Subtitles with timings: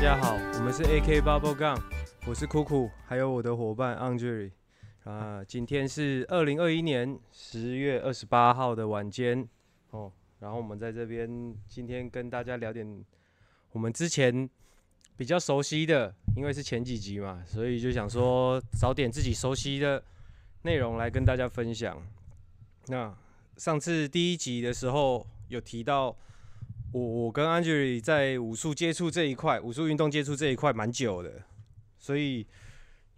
[0.00, 1.78] 大家好，我们是 AK Bubble Gun，
[2.26, 4.50] 我是酷酷，还有我的伙伴 Angery。
[5.04, 9.46] 啊，今天是二零二一年十月二十八号的晚间
[9.90, 13.04] 哦，然后我们在这边今天跟大家聊点
[13.72, 14.48] 我们之前
[15.18, 20.02] 比较熟悉的，因为是前几集嘛，所以就想说找点自己熟悉的
[20.62, 22.02] 内容来跟大家分享。
[22.86, 23.14] 那
[23.58, 26.16] 上次第一集的时候有提到。
[26.92, 31.30] 我我跟 Angela 在武术接触这一块，武术运动接触这一块蛮久的，
[31.98, 32.46] 所以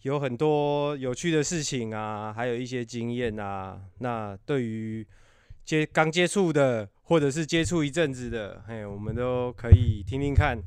[0.02, 3.80] 有很多有趣的事情啊，还有一些经验啊。
[3.98, 5.06] 那对于
[5.64, 10.58] 接刚接触的，或者是接触一阵子的，嘿，我们都可以听听看。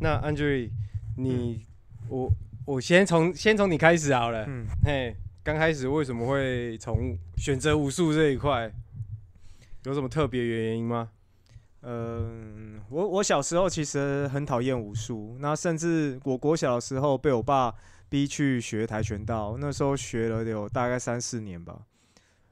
[0.00, 0.68] 那 Angela，
[1.16, 1.64] 你
[2.08, 2.28] 我
[2.66, 4.44] 我先从先从你开始好了。
[4.48, 5.14] 嗯，嘿，
[5.44, 8.72] 刚开始为什么会从选择武术这一块？
[9.84, 11.10] 有什么特别原因吗？
[11.84, 17.74] 嗯，我我小时候其实很讨厌武术，那甚至我国小的时候被我爸
[18.08, 21.82] 逼去学跆拳道，那时候学了有大概三四年吧，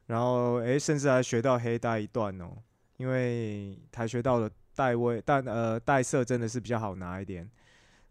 [0.06, 2.56] 然后诶，甚至还学到黑带一段哦，
[2.96, 7.48] 因为跆拳道的带位但呃带色真的是比较好拿一点，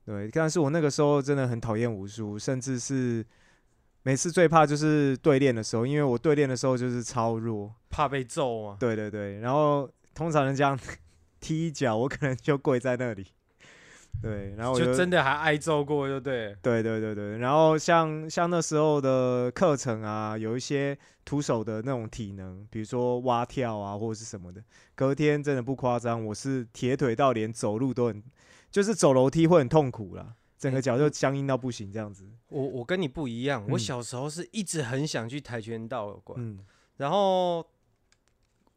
[0.06, 3.26] 对，但是我那个时候真的很讨厌武术，甚至是
[4.04, 10.80] 每次最怕就是对练的时候，因为我对练的时候就是超弱，怕被揍啊，对对对，然后通常人这样。
[11.40, 13.26] 踢一脚，我可能就跪在那里。
[14.22, 16.54] 对，然后就真的还挨揍过，就对。
[16.62, 24.62] 对对对对，然后像像那时候的课程啊，有一些徒手的那种体能，比如说蛙跳啊，或者是什么的。
[24.96, 28.22] 隔天真的不夸张，我是铁腿到连走路都很，
[28.72, 32.28] 就是走楼梯会很痛苦啦，整个脚就僵硬到不行这样子。
[32.48, 36.60] 我我跟你不一样，我小时候是一直很想去跆拳道馆，嗯，
[36.98, 37.66] 然后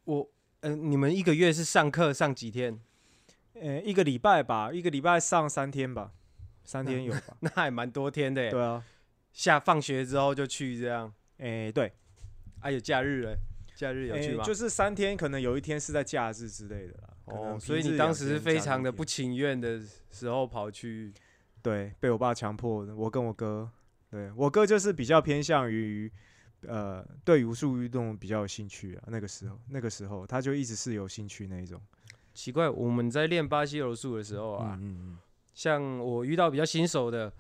[0.05, 0.29] 我。
[0.63, 2.81] 嗯，你们一个月是上课上几天？
[3.55, 6.13] 呃，一个礼拜吧，一个礼拜上三天吧，
[6.65, 7.37] 三天有吧？
[7.41, 8.49] 那还蛮多天的。
[8.51, 8.85] 对啊，
[9.33, 11.13] 下放学之后就去这样。
[11.39, 11.93] 哎，对。
[12.61, 13.37] 还有假日嘞？
[13.75, 14.45] 假日有去吗？
[14.45, 17.11] 就是三天，可能有一天是在假日之类的啦。
[17.25, 19.81] 哦，所以你当时是非常的不情愿的
[20.13, 21.13] 时候跑去。
[21.61, 22.95] 对，被我爸强迫的。
[22.95, 23.69] 我跟我哥，
[24.11, 26.11] 对我哥就是比较偏向于。
[26.67, 29.05] 呃，对武术运动比较有兴趣啊。
[29.09, 31.81] 那个时候，那个时候他就一直是有兴趣那一种。
[32.35, 35.19] 奇怪，我们在练巴西柔术的时候啊，嗯嗯
[35.53, 37.33] 像我遇到比较新手的，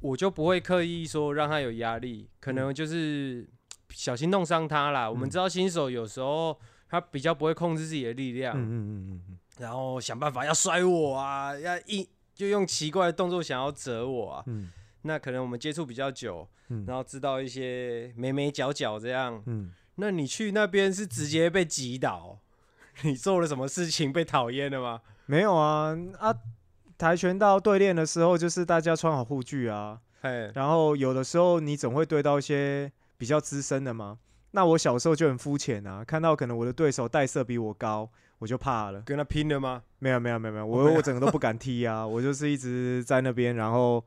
[0.00, 3.48] 我就不会刻意说让他有压力，可能就是
[3.88, 5.10] 小心弄伤他啦。
[5.10, 6.56] 我们知道新手有时候
[6.88, 8.72] 他比较不会控制自己的力量，嗯嗯
[9.10, 14.44] 嗯嗯然后想办法要摔我啊，要一就用奇怪的动作想要折我啊。
[14.46, 14.70] 嗯。
[15.02, 16.46] 那可能我们接触比较久，
[16.86, 19.42] 然后知道一些眉眉角角这样。
[19.46, 22.38] 嗯，那你去那边是直接被挤倒？
[23.02, 25.00] 你做了什么事情被讨厌了吗？
[25.24, 26.34] 没有啊啊！
[26.98, 30.00] 跆拳道对练的时候，就是大家穿好护具啊。
[30.54, 34.18] 然后有的时候你总会对到一些比较资深的嘛。
[34.50, 39.82] 那我小时候就很肤浅啊，看到可能我的对手带色比我高，我就怕了，跟他拼了吗？
[39.98, 44.04] 没有没有没有没有，我我整个都不敢踢啊，我就是一直在那边，然后。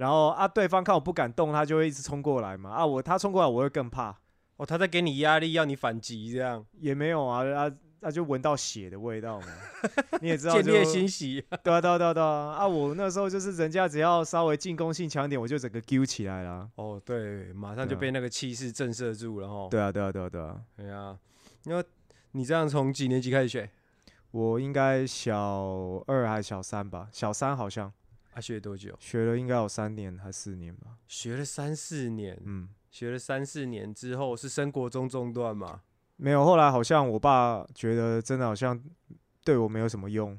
[0.00, 2.70] 然后啊，对方看我不敢动，他就会一直冲过来嘛。
[2.70, 4.16] 啊，我他冲过来，我会更怕。
[4.56, 9.46] 哦，他在给你压力，要你反击，这样也没有啊啊，那就闻到血的味道嘛。
[10.22, 11.44] 你也知道，见猎欣喜。
[11.62, 12.28] 对啊，对啊，对啊，对啊。
[12.60, 16.66] 啊，我那时候就是人家只要稍微进攻性强点，我就整个揪起来了。
[16.76, 19.68] 哦，对，马上就被那个气势震慑住了哈。
[19.70, 20.60] 对啊，对啊，对啊，对啊。
[20.78, 21.18] 对啊，
[21.64, 21.84] 因为
[22.32, 23.68] 你这样从几年级开始学？
[24.30, 25.36] 我应该小
[26.06, 27.08] 二还是小三吧？
[27.12, 27.92] 小三好像。
[28.32, 28.96] 啊，学了多久？
[29.00, 30.98] 学了应该有三年还四年吧。
[31.08, 35.82] 学了三四年，嗯，学了三四年之后是生活中中断吗？
[36.16, 38.80] 没有，后来好像我爸觉得真的好像
[39.44, 40.38] 对我没有什么用，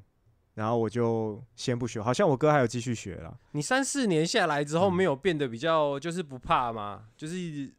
[0.53, 2.01] 然后我就先不学。
[2.01, 3.37] 好像我哥还有继续学了。
[3.51, 7.05] 你三四年下来之后没有变得比较就是不怕吗？
[7.17, 7.73] 就是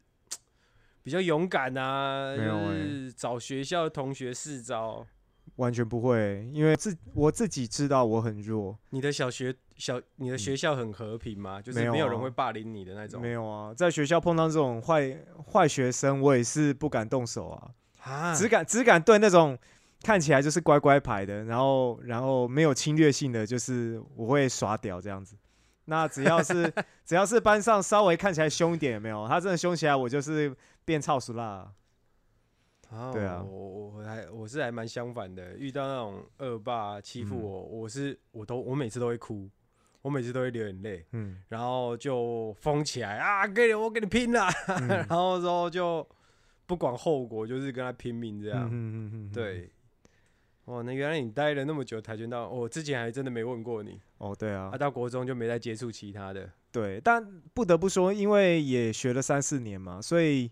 [1.01, 2.35] 比较勇敢啊？
[2.35, 5.07] 没有找学校同学试招。
[5.57, 8.77] 完全不会，因为自我自己知道我很弱。
[8.89, 11.61] 你的小学小，你的学校很和平吗？
[11.61, 13.21] 就是没有人会霸凌你的那种。
[13.21, 15.17] 没有啊，在学校碰到这种坏
[15.51, 17.71] 坏学生，我也是不敢动手啊。
[18.03, 19.57] 啊，只敢只敢对那种
[20.01, 25.35] 看起来就是乖乖牌的，然后然后没有侵略性的，就是我会耍屌这样子。
[25.85, 26.71] 那只要是
[27.05, 29.27] 只要是班上稍微看起来凶一点，有没有？
[29.27, 30.55] 他真的凶起来，我就是
[30.85, 31.71] 变操熟啦。
[33.11, 39.49] 对啊，我我还我是还蛮相反的，遇到那种恶霸欺负我，我是我都我每次都会哭，
[40.03, 44.47] 我每次都会流眼泪，嗯，然后就疯起来啊，给你我跟你拼了，
[44.87, 46.07] 然后之后就
[46.65, 49.69] 不管后果，就是跟他拼命这样，嗯嗯嗯，对，
[50.65, 54.69] 哦，那原来你待了那么久跆拳道，我、之前还真的没问过你，哦，对啊。
[54.73, 56.49] 啊，，到国中就没再接触其他的。
[56.71, 60.51] 对，但不得不说，因为也学了三四年嘛，所以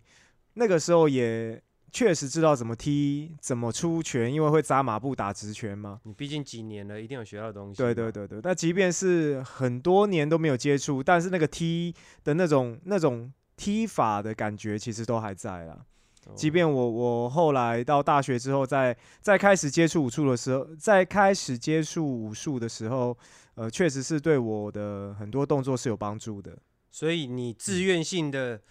[0.54, 6.00] 那个时候也确实知道怎么踢、怎么出拳，因为会扎马步打直拳嘛。
[6.04, 7.78] 你毕竟几年了，一定有学到东西。
[7.78, 11.94] 对对，对对，那即便是很多年都没有接触，但是那个踢
[12.24, 15.78] 的那种那种踢法的感觉，其实都还在啦。
[16.26, 23.18] 哦即便我我后来到大学之后再，再开始接触武术的时候，在开始接触武术的时候，
[23.56, 26.58] 呃，确实是对我的很多动作是有帮助的。
[26.90, 28.62] 所以你自愿性的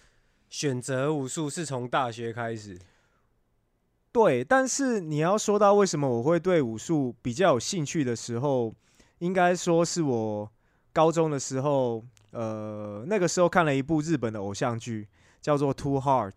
[0.49, 2.79] 选择武术是从大学开始。
[4.13, 8.75] 对，但是你要说到为什么我会对武术比较有兴趣的时候，
[9.19, 10.51] 应该说是我
[10.93, 15.09] 高中的时候，呃，那个时候看了一部日本的偶像剧，
[15.41, 16.31] 叫做《Two Heart》，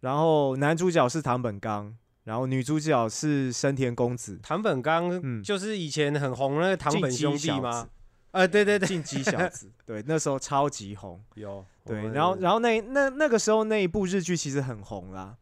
[0.00, 7.88] 然后男主角是唐本刚，然后女主角是生田公子，唐本刚嗯就是以前很红那个唐本兄弟吗？
[8.32, 11.18] 呃，对对对，进击小子，对，那时候超级红。
[11.34, 11.64] 有。
[11.86, 15.34] 对，然后然后那那那个时候那一部日剧其实很红啦，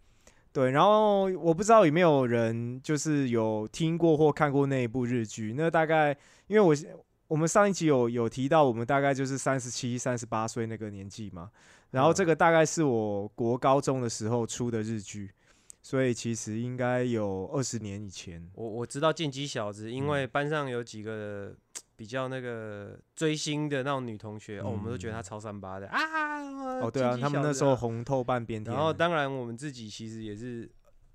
[0.57, 6.17] 对，然后我不知道有没有人就是有听过或看过那一部日剧，那大概
[6.47, 6.75] 因为我
[7.29, 11.51] 我们上一集有有提到我们大概就是三十七、三十八岁那个年纪嘛，
[11.91, 12.15] 然后嗯。
[12.15, 15.31] 这个大概是我国高中的时候出的日剧，
[15.87, 18.45] 所以其实应该有二十年以前。
[18.55, 21.55] 我我知道进击小子，因嗯为班上有几个
[21.95, 26.01] 比较那个追星的那种女同学，哦，我们都觉得她超三八的啊。
[26.81, 28.75] 哦，对啊，他们那时候红透半边天。
[28.75, 30.69] 然后当然我们自己其实也是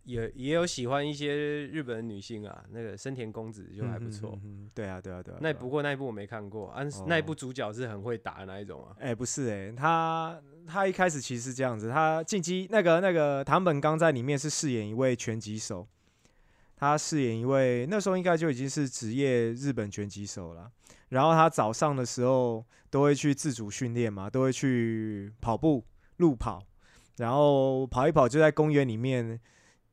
[0.06, 1.36] 也也有喜欢一些
[1.68, 4.30] 日本的女性啊，那个森田公子就还不错。
[4.36, 5.38] 嗯嗯嗯嗯对啊，对啊，对啊。
[5.42, 8.96] 那不过那一部我没看过，啊，那一部主角是很会打的那一种啊。
[9.02, 15.88] 哎、不是哎、他他一开始其实是这样子，他进击那个那个唐本刚在里面是饰演一位拳击手，
[16.76, 20.72] 他饰演一位那时候应该就已经是职业日本拳击手了。
[21.10, 25.84] 然后他早上的时候都会去自主训练嘛，都会去跑步
[26.18, 26.64] 路跑，
[27.18, 29.40] 然后跑一跑就在公园里面。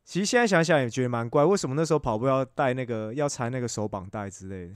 [0.09, 4.73] 其实现在想想也觉得蛮怪，为什么那时候跑步要带那个要缠那个手绑带之类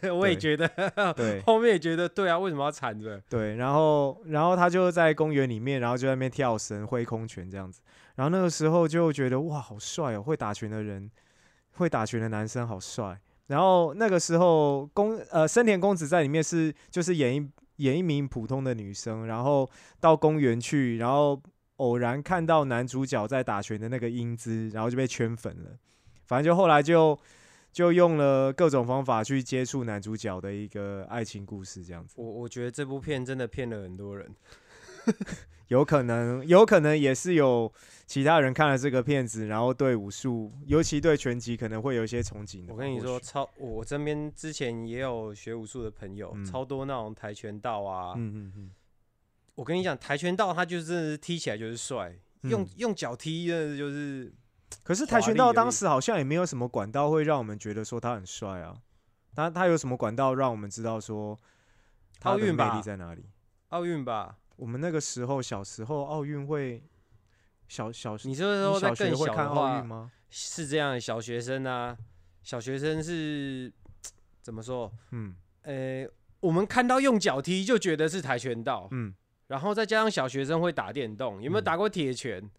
[0.00, 0.14] 的？
[0.16, 0.66] 我也觉得，
[1.14, 3.20] 对， 后面也觉得对啊，为什么要缠着？
[3.28, 7.82] 对，然后然后他就在公园里面，然后就在那边跳绳、挥空拳这样子。
[8.14, 10.22] 然后那个时候就觉得哇，好帅哦！
[10.22, 11.10] 会打拳的人，
[11.72, 13.20] 会打拳的男生好帅。
[13.48, 17.50] 然后那个时候公呃森田公子在里面是就是演一
[17.84, 19.68] 演一名普通的女生，然后
[20.00, 21.38] 到公园去，然后
[21.76, 25.78] 偶然看到男主角在打拳的那个英姿，然后就被圈粉了。
[26.26, 27.18] 反正就后来就
[27.72, 32.14] 就用了各种方法去接触男主角的一个爱情故事，这样子。
[32.16, 34.34] 我我觉得这部片真的骗了很多人。
[35.68, 37.72] 有可能，有可能也是有
[38.06, 42.72] 其他人看了这个片子，然后对武术，尤其对拳击可能会有一些憧憬的。
[42.72, 48.12] 我跟你说，超我我身边之前也有学武术的朋友，嗯超多那种跆拳道啊。
[48.14, 48.70] 嗯嗯嗯，
[49.54, 54.32] 我跟你讲，跆拳道它就是踢起来就是帅，用嗯用脚踢真的就是
[54.82, 58.76] 可是跆拳道当时好像也没有什么管道会让我们觉得说他很帅啊。
[59.34, 61.38] 他他有什么管道让我们知道说
[62.20, 63.24] 他的魅奥运在哪里？
[63.68, 64.38] 奥运吧。
[64.56, 66.84] 我们那个时候小时候奥运会，
[67.66, 70.12] 小小你这时候在你小学更小的会看奥运，吗？
[70.30, 71.96] 是这样，小学生啊，
[72.42, 73.72] 小学生是
[74.40, 74.92] 怎么说？
[75.10, 76.06] 嗯呃，
[76.38, 79.12] 我们看到用脚踢就觉得是跆拳道，嗯，
[79.46, 82.50] 然后再加上小学生会打电动，有没有嗯打过铁拳？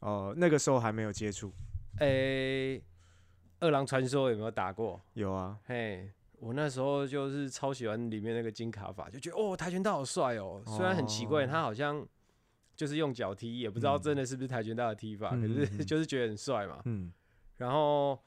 [0.00, 1.52] 哦、那个时候还没有接触，
[2.00, 2.80] 诶、
[3.58, 5.00] 二郎传说有没有打过？
[5.14, 10.62] 有啊，嘿，我那时候就是超喜欢里面那个金卡法，就觉得哦，跆拳道好帅哦。
[10.66, 12.06] 虽然很奇怪，哦他好像
[12.76, 16.82] 就是用脚踢，也不知道嗯真的是不是跆拳道的踢法，嗯可是就是觉得很帅嘛。
[16.84, 17.10] 嗯
[17.56, 18.22] 然后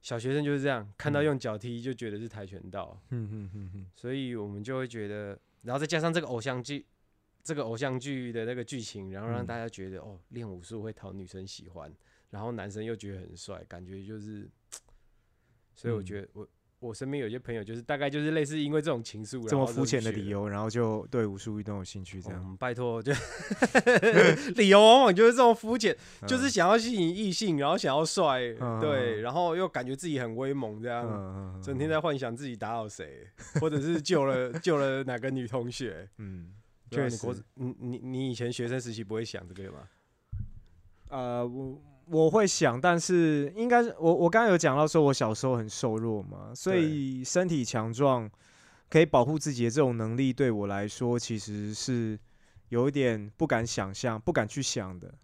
[0.00, 6.86] 小学生就是这样，看到嗯用脚踢就觉得是跆拳道，嗯嗯嗯嗯，所以我们就会觉得，然后再加上这个偶像剧。
[7.42, 9.46] 这个偶像剧的那个剧情，然后让嗯。
[9.46, 11.92] 大家觉得、哦，练武术会讨女生喜欢，
[12.30, 14.48] 然后男生又觉得很帅，感觉就是，
[15.74, 16.04] 所以我嗯。
[16.04, 23.12] 觉得我我身边有些朋友就是大概就是类似因为这种情愫，这么肤浅的理由，然后就对武术运动有兴趣，这样、嗯，拜托，就
[24.56, 25.96] 理由往往就是这么肤浅，
[26.26, 26.50] 就是嗯。
[26.50, 33.28] 想要吸引异性，然后想要帅，嗯对，然后又感觉自己很威猛，这嗯样，整天在幻想自己打倒谁，
[33.60, 36.08] 或者是救了 救了哪个女同学。
[36.18, 36.52] 嗯，
[36.92, 39.88] 对啊确实你国你你你以前学生时期不会想这个吗？
[41.08, 48.30] 呃，我我会想，但是应该是我我刚刚有讲到说，我小时候很瘦弱嘛，所以身体强壮
[48.88, 52.18] 可以保护自己的这种能力，对我来说其实是
[52.68, 55.14] 有一点不敢想象、不敢去想的，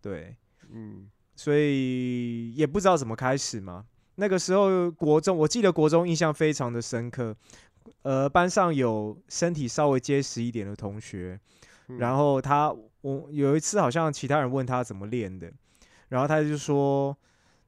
[0.00, 0.36] 对，
[0.70, 3.84] 嗯，所以也不知道怎么开始嘛。
[4.16, 7.36] 那个时候国中，我记得国中印象非常的深刻。
[8.02, 11.38] 呃，班上有身体稍微结实一点的同学，
[11.88, 11.98] 嗯。
[11.98, 15.52] 然后他我有一次好像其他人问他怎么练的，
[16.08, 17.16] 然后他就说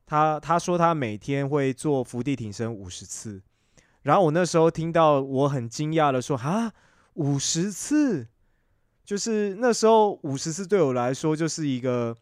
[0.06, 3.42] 他他说他每天会做伏地挺身五十次，
[4.02, 6.72] 然后我那时候听到我很惊讶的说啊
[7.14, 8.26] 五十次，
[9.04, 12.16] 就是那时候五十次对我来说就是一个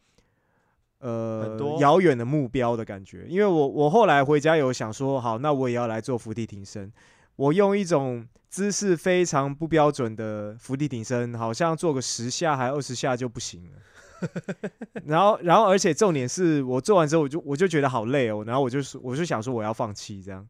[0.99, 6.93] 呃遥远的目标的感觉，因为我我后来回家有想说好，那我也要来做伏地挺身，
[7.37, 13.79] 我用一种姿势非常不标准的伏地挺身，好像做个十下还二十下就不行了。
[15.05, 20.49] 然后，然后，而且重点是我做完之后，我就我就觉得好累哦，然后我就说，我就想说我要放弃这样。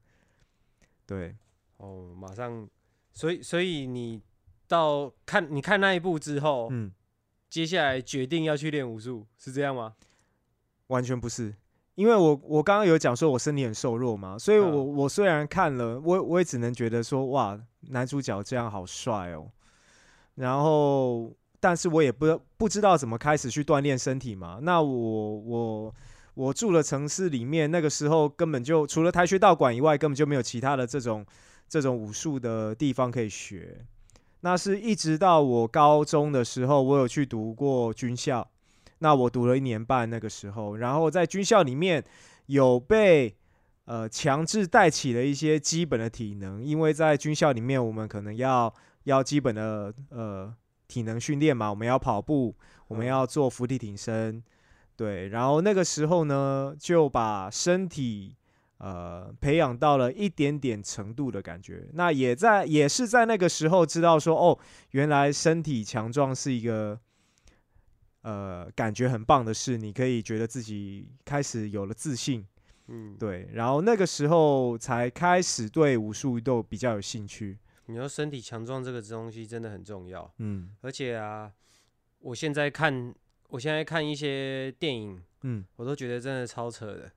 [1.06, 1.34] 对，
[1.78, 2.68] 哦，马上，
[3.12, 4.20] 所以所以你
[4.68, 6.92] 到看你看那一步之后，嗯，
[7.50, 9.94] 接下来决定要去练武术，是这样吗？
[10.88, 11.54] 完全不是，
[11.96, 17.56] 因为我我刚刚有讲说我身体很瘦弱嘛，所以我嗯我虽然看了，我我也只能觉得说哇，
[17.90, 19.48] 男主角这样好帅哦，
[20.34, 24.58] 然后但是我也不不知道怎么开始去锻炼身体嘛。
[24.60, 25.94] 那我我
[26.34, 31.24] 我住的城市里面，那个时候根本就除了跆拳道馆以外，根本就没有其他的这种
[31.68, 33.86] 这种武术的地方可以学。
[34.40, 38.46] 那是一直到我高中的时候，我有去读过军校。
[39.04, 42.02] 那我读了一年半，那个时候，然后在军校里面
[42.46, 43.36] 有被
[43.84, 50.50] 呃强制带起了一些基本的体能，因为在军校里面，我们可能要要基本的呃
[50.88, 52.56] 体能训练嘛，我们要跑步，
[52.88, 54.42] 我们嗯要做伏地挺身，
[54.96, 58.34] 对，然后那个时候呢，就把身体
[58.78, 61.86] 呃培养到了一点点程度的感觉。
[61.92, 64.58] 那也在也是在那个时候知道说，哦，
[64.92, 66.98] 原来身体强壮是一个
[68.24, 72.44] 呃感觉很棒的是，你可以觉得自己开始有了自信，
[72.88, 77.58] 嗯，对，然后那个时候才开始对武术都比较有兴趣。
[77.86, 80.70] 你说身体强壮这个东西真的很重要，嗯。
[80.80, 81.52] 而且啊，
[82.20, 83.14] 我现在看
[83.50, 85.62] 我现在看一些电影，嗯。
[85.76, 87.12] 我都觉得真的超扯的。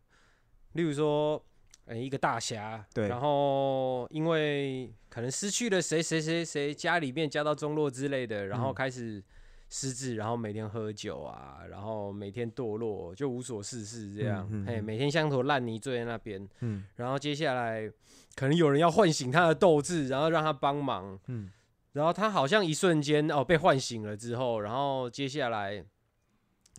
[0.73, 1.41] 例如说，
[1.85, 3.07] 呃、一个大侠，对。
[3.07, 8.75] 然后因为可能失去了谁谁谁谁家里面家道中落之类的，然后嗯。
[8.75, 9.23] 开始
[9.69, 14.83] 失智，然后每天喝酒啊，然后每天堕落，就无所事事这样，嘿，嗯嗯嗯。
[14.83, 16.85] 每天像坨烂泥醉在那边，嗯。
[16.95, 17.91] 然后接下来
[18.35, 21.51] 可能有人要唤醒他的斗志，然后让他帮忙，嗯。
[21.93, 25.83] 然后他好像一瞬间哦被唤醒了之后，然后接下来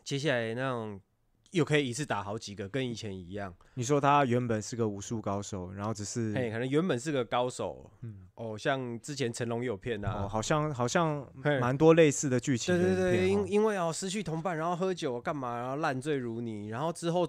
[0.05, 1.01] 接下来那种
[1.51, 3.55] 又可以一次打好几个，跟以前一样。
[3.75, 11.27] 你说他原本是个武术高手，然后只是嘿，可能原本是个高手，嗯哦，像之前成龙有片啊，哦，好像好像
[11.61, 17.27] 蛮多类似的剧情对对对，因因为哦失去同伴，然后喝酒干嘛，然后烂醉如泥，然后之后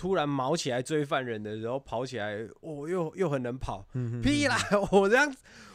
[0.00, 4.56] 突然毛起来追犯人的时候跑起来，哦又又很能跑，嗯屁啦！
[4.90, 5.30] 我这样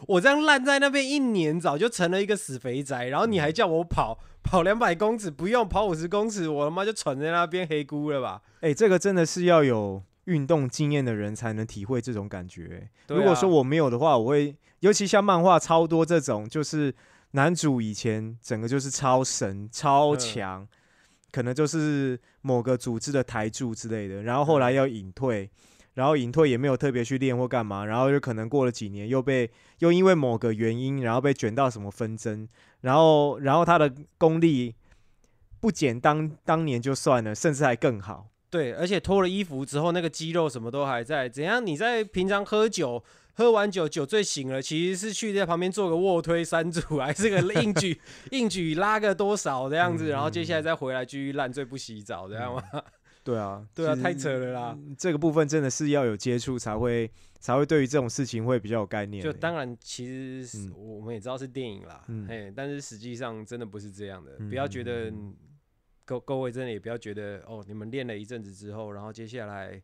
[0.08, 3.05] 我这样烂在那边一年，早就成了一个死肥宅。
[3.10, 8.41] 然后你还叫我跑跑两百公尺，不用跑五十公尺，我他妈就喘在那边黑咕了吧？
[8.62, 16.91] 哎、这个真的是要有运动经验的人才能体会这种感觉如果说我没有的话，我会，尤其像漫画超多这种，就是
[17.34, 20.67] 男主以前整个就是超神、超嗯强，
[21.32, 25.50] 可能就是某个组织的台柱之类的，然后后来要隐退。
[25.96, 29.50] 然后隐退也没有特别去练或干嘛，然后就可能过了几年又被
[29.80, 32.46] 又因为某个原因，然后被卷到什么纷争，
[32.82, 34.75] 然后然后他的功力
[35.62, 38.28] 不减当当年就算了，甚至还更好。
[38.50, 41.30] 对，而且脱了衣服之后，那个肌肉什么都还在。
[41.30, 41.66] 怎样？
[41.66, 43.02] 你在平常喝酒，
[43.36, 48.00] 喝完酒酒醉醒了，其实是去在旁边做个卧推三组，还是个硬举
[48.32, 52.63] 硬举拉个多少这样子，嗯然后接下来再回来继续烂醉不洗澡，这样吗？
[53.25, 54.77] 对啊，对啊，太扯了啦。
[54.98, 59.24] 这个部分真的是要有接触才会才会对于这种事情会比较有概念欸。
[59.27, 64.36] 就当然，其实我们也知道是电影啦，嗯哎、但是实际上真的不是这样的。
[64.38, 65.36] 嗯不要觉得嗯
[66.06, 69.82] 各各位真的也不要觉得哦，你们练了一阵子之后，然后接下来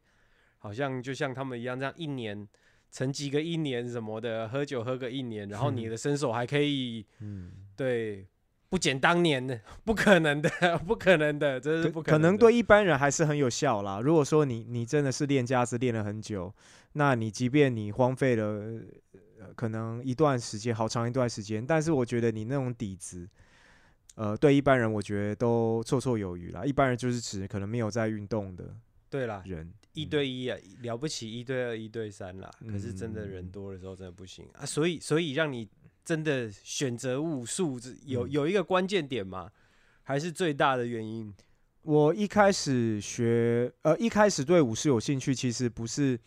[0.59, 2.47] 好像就像他们一样，这样一年
[2.91, 8.27] 沉寂个一年什么的，喝酒喝个一年，然后你的身手还可以嗯，对
[8.69, 10.49] 不减当年的，不可能的，
[10.85, 13.99] 不可能的，这是不可能可能对一般人还是很有效啦。
[13.99, 16.53] 如果说你你真的是练家子练了很久，
[16.93, 18.43] 那你即便你荒废了、
[19.39, 23.27] 呃、可能一段时间，好长一段时间，但是我觉得你那种底子。
[24.15, 26.65] 呃，对一般人我觉得都绰绰有余啦。
[26.65, 28.75] 一般人就是指可能没有在运动的
[29.09, 32.49] 对啦，人，一嗯对一啊，了不起一对二、一对三啦。
[32.67, 35.67] 可是真的人嗯多的时候真的不行啊，所以所以让你
[36.03, 39.51] 真的选择武术，这有嗯有一个关键点嘛，
[40.03, 41.33] 还是最大的原因。
[41.83, 46.19] 我一开始学，呃，一开始对武术有兴趣，其实不是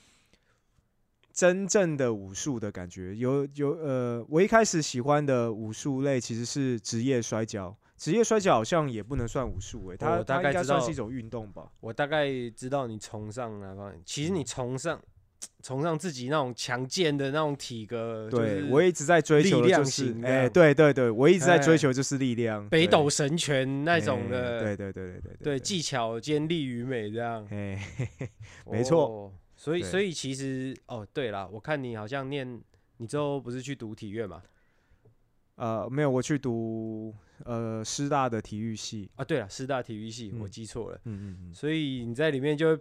[1.33, 3.15] 真正的武术的感觉。
[3.15, 7.77] 有有呃，我一开始喜欢的武术类其实是职业摔跤。
[7.97, 11.71] 职业摔跤好像也不能算武术诶，它我大概知道应该算是一种运动吧。
[11.81, 15.01] 我大概知道你崇尚哪方面，其实嗯你崇尚
[15.63, 27.79] 崇尚自己那种强健的那种体格，就是对我一直在追求力量的就是型，哎、样对对对，我一直在追哎求就是力量，对北斗神拳那种哎的，对对对对对对，技巧兼力与美这样，哎，
[28.71, 29.33] 没错哦。
[29.57, 32.61] 所以所以其实哦，对啦，我看你好像念，
[32.97, 34.43] 你之后不是去读体院嘛？
[35.57, 41.01] 呃，没有，我去读呃师大的体育系，啊，对了，师大体育系，我嗯记错了。
[41.05, 42.77] 嗯嗯嗯，所以你在里面就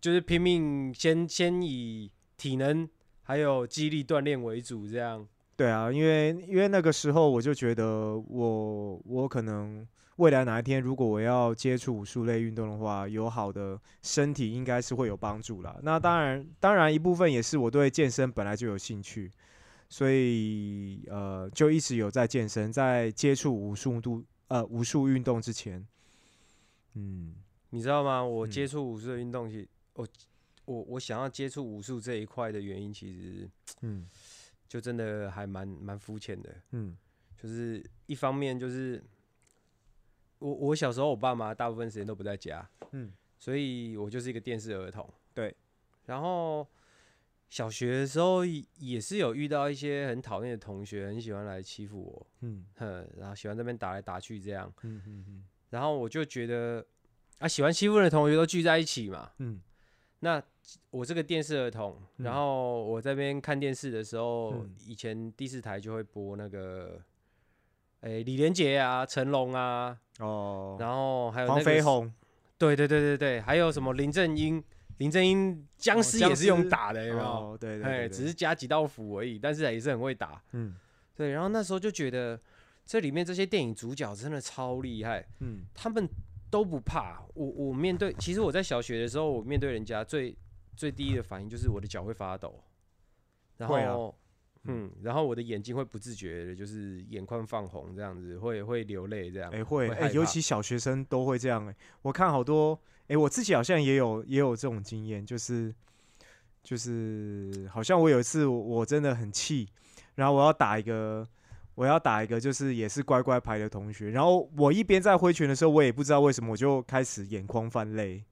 [0.00, 2.88] 就是拼命先先以体能
[3.22, 5.26] 还有肌力锻炼为主，这样。
[5.56, 15.78] 对啊，因为因为那个时候我就觉得我我可能未来哪一天如果我要接触武术类运动的话，有好的身体应该是会有帮助啦。
[15.82, 19.30] 那当然当然一部分也是我对健身本来就有兴趣，
[19.96, 25.82] 所以呃就一直有在健身，在接触武术度呃武术运动之前，
[26.92, 27.34] 嗯
[27.70, 28.22] 你知道吗？
[28.22, 30.06] 我嗯接触武术的运动，其实我
[30.66, 33.48] 我我想要接触武术这一块的原因，其实
[33.80, 34.06] 嗯
[34.68, 36.54] 就真的还蛮蛮肤浅的。
[36.72, 36.94] 嗯
[37.42, 39.02] 就是一方面就是
[40.40, 45.08] 我我小时候我爸妈大部分时间都不在家，嗯所以我就是一个电视儿童。
[45.32, 45.56] 对，
[46.04, 46.68] 然后
[47.48, 52.64] 小学的时候也也是有遇到一些很讨厌的同学，很喜欢来欺负我，嗯。
[52.76, 55.44] 哼，然后喜欢这边打来打去这样，嗯嗯嗯。
[55.70, 56.84] 然后我就觉得
[57.38, 59.60] 啊，喜欢欺负人的同学都聚在一起嘛，嗯。
[60.20, 60.42] 那
[60.90, 66.98] 我这个电视儿童，嗯然后我这边看电视的时候，嗯以前第四台就会播那个，
[68.00, 72.12] 诶、李连杰啊、成龙啊，哦，然后还有那黄飞鸿，
[72.58, 74.62] 对对对对对，还有什么林正英，
[74.98, 77.26] 林正英僵尸也是用打的，有没有？
[77.26, 80.42] 哦，对对只是加几道符而已，但是也是很会打。
[80.52, 80.74] 嗯
[81.14, 82.40] 对，然后那时候就觉得
[82.84, 86.08] 这里面这些电影主角真的超厉害，嗯他们
[86.50, 87.22] 都不怕。
[87.34, 90.36] 我我面对，其实我在小学的时候，我面对人家最
[90.76, 92.62] 最第一的反应就是我的脚会发抖，
[93.56, 94.14] 然后
[94.64, 99.50] 嗯，然后我的眼睛会不自觉的，就是眼眶放红这样子，会会流泪这样。
[99.52, 105.72] 哎、会哎、尤其小学生都会这样哎、我看好多哎、我自己好像也有也有这种经验，就是
[106.62, 109.68] 就是好像我有一次我我真的很气，
[110.16, 111.26] 然后我要打一个
[111.76, 118.24] 我要打一个就是也是乖乖牌的同学，然后我一边在挥拳的时候，我也不知道为什么我就开始眼眶泛泪，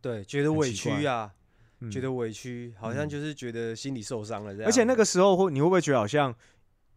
[0.00, 1.32] 对，觉得委屈啊，
[1.80, 4.68] 嗯觉得委屈，好像嗯就是觉得心里受伤了这样。
[4.68, 6.32] 而且那个时候会你会不会觉得好像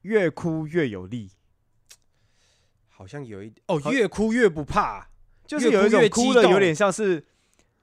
[0.03, 1.31] 越哭越有力？
[2.89, 5.07] 好像有一哦，越哭越不怕。
[5.47, 7.23] 就是有一种哭的有点像是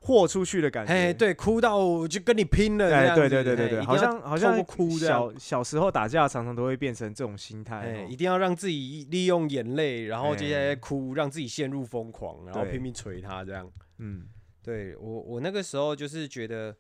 [0.01, 3.17] 豁出去的感觉，哎，对，哭到我就跟你拼了这哎，样。
[3.17, 5.19] 对对对对对，好像好像哭这样。
[5.33, 8.07] 小小时候打架常常都会变成这种心态。
[8.09, 13.71] 一定要让自己利用眼泪，然后接下来哎哭，让自己陷入疯狂，然后拼命捶他这样。
[13.99, 14.29] 嗯
[14.63, 16.77] 对我，我那个时候就是觉得，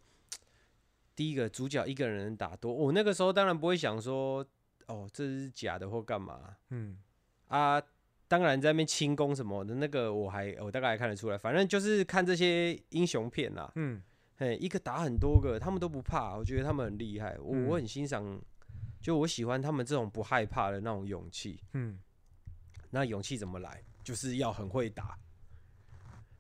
[1.16, 4.44] 第一个主角一个人打多，我那个时候当然不会想说，
[4.86, 6.98] 哦，这是假的或干嘛嗯
[7.48, 7.80] 啊。
[8.34, 14.02] 当然在那边轻功什么的，那个我还我大概还看得出来，反正就是看这些英雄片啦，嗯。
[14.36, 18.40] 嘿，一个打很多个，他们都不怕，我觉得他们很厉害，我、我嗯很欣赏，
[19.00, 21.60] 就我喜欢他们这种不害怕的那种勇气。
[21.74, 22.00] 嗯。
[22.90, 23.80] 那勇气怎么来？
[24.02, 25.16] 就是要很会打，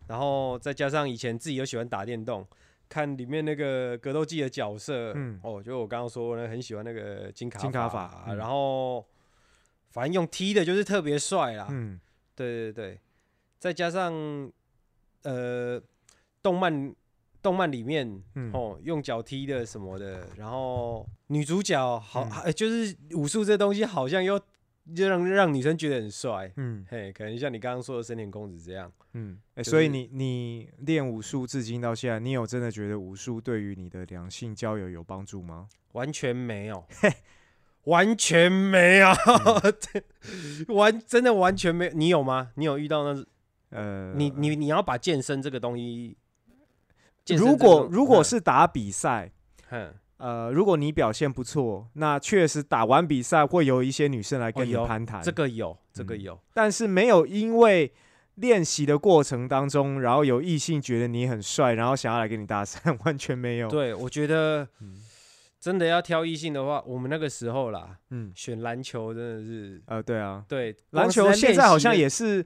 [0.08, 2.44] 然后再加上以前自己又喜欢打电动，
[2.88, 5.38] 看里面那个格斗技的角色，嗯。
[5.44, 9.06] 哦，就我刚刚说呢，很喜欢那个金卡金卡法然后
[9.94, 12.00] 反正用踢的就是特别帅啦，嗯。
[12.34, 13.00] 对对对，
[13.60, 14.12] 再加上
[15.22, 15.80] 呃，
[16.42, 16.92] 动漫
[17.40, 18.50] 动漫里面、嗯。
[18.52, 24.36] 哦，用脚踢的什么的， 然后女主角好、就是武术这东西好像又
[24.96, 26.84] 就让让女生觉得很帅，嗯。
[26.90, 35.68] 嘿，可能像你刚刚说的森田公子这样，嗯，哎，就是所以你你练武术至今到现在，你有真的觉得武术对于你的两性交友有帮助吗？
[35.92, 36.84] 完全没有，
[37.84, 39.08] 完全没有，
[40.74, 42.50] 完真的完全没有，你有吗？
[42.54, 43.24] 你有遇到那？
[43.70, 46.16] 呃，你你你要把健身这个东西，
[47.36, 49.32] 如果如果嗯是打比赛，
[49.68, 57.92] 哼呃，如果你表现不错，那确实打完比赛会有一些女生来跟你有攀谈，这个有，这个嗯有，但是没有因为
[58.36, 65.02] 练习的过程当中，然后有异性觉得你很帅，然后想要来跟你搭讪， 完全没有。，对，我觉得嗯
[65.64, 72.44] 真的要挑异性的话，我们那个时候啦，嗯，选篮球真的是呃，对啊，对篮球现在好像也是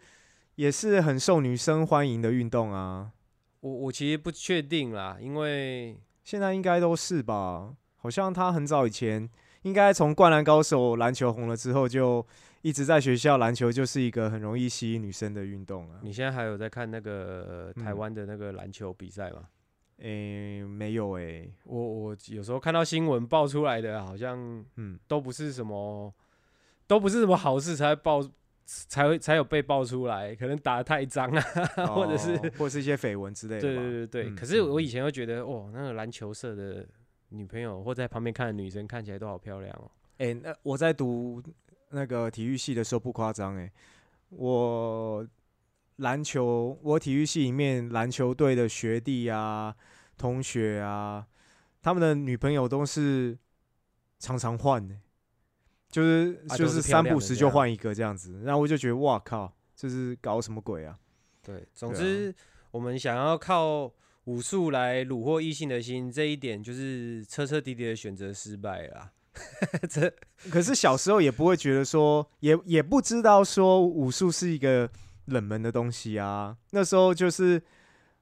[0.55, 3.11] 也是很受女生欢迎的运动啊。
[3.59, 7.75] 我我其实不确定啦，因为现在应该都是吧？
[7.97, 9.29] 好像他很早以前，
[9.63, 12.25] 应该从《灌篮高手》篮球红了之后，就
[12.63, 15.99] 一直在学校篮球就是一个很容易吸引女生的运动啊。
[16.05, 19.49] 你现在还有在看那个台嗯湾的那个篮球比赛吗？
[19.99, 24.39] 诶、没有诶、我我有时候看到新闻爆出来的，好像
[24.77, 26.13] 嗯，都不是什么，
[26.87, 28.21] 都不是什么好事才会爆，
[28.65, 31.43] 才会才有被爆出来，可能打的太脏啊，
[31.95, 33.63] 或者是哦或者是一些绯闻之类的吧。
[33.63, 34.31] 对对对对。
[34.31, 36.87] 嗯可是我嗯以前会觉得，哦，那个篮球社的
[37.31, 39.91] 女朋友或在旁边看的女生看起来都好漂亮哦。
[40.19, 41.43] 哎、那我在读
[41.91, 43.71] 那个体育系的时候不夸张哎，
[44.31, 45.27] 我
[45.99, 49.75] 篮球，我体育系里面篮球队的学弟啊、
[50.17, 51.27] 同学啊，
[51.83, 53.37] 他们的女朋友都是
[54.19, 54.95] 常常换的，
[55.91, 60.99] 就是、啊就是三不时就换一个这样子，然后我就觉得哇靠，这是搞什么鬼啊？
[61.43, 62.35] 对，总之
[62.71, 63.93] 我们想要靠
[64.25, 69.13] 武术来虏获异性的心，这一点就是彻彻底底的选择失败了啦。
[69.89, 70.13] 这
[70.51, 74.91] 可是小时候也不会觉得说，也也不知道说武术是一个
[75.29, 76.57] 冷门的东西啊。
[76.71, 77.63] 那时候就是，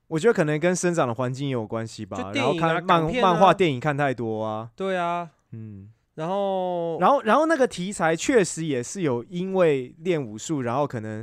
[0.08, 2.32] 我觉得可能跟生长的环境也有关系吧。
[2.34, 5.90] 然后看漫、漫画、啊电影看太多啊，对啊，嗯。
[6.16, 11.22] 然后然后，然后那个题材确实也是有因为练武术，然后可能，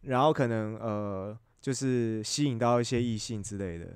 [0.00, 3.86] 然后可能呃，就是吸引到一些异性之类的。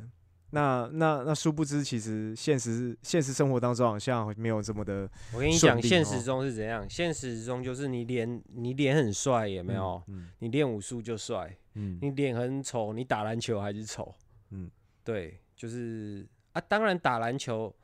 [0.50, 6.88] 那那那殊不知，其实现实现实生活当中好像没有这么的我跟你讲，现实中是怎样？
[6.88, 10.02] 现实中就是你脸你脸很帅，也没有？
[10.06, 14.14] 嗯你练武术就帅，嗯你脸很丑，你打篮球还是丑。
[14.50, 14.70] 嗯，
[15.04, 17.74] 对，就是啊，当然打篮球，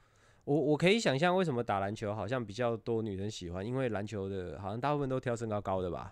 [0.44, 6.10] 我我可以想象为什么打篮球好像比较多女生喜欢，因为篮球的好像大部分都挑身高高的吧？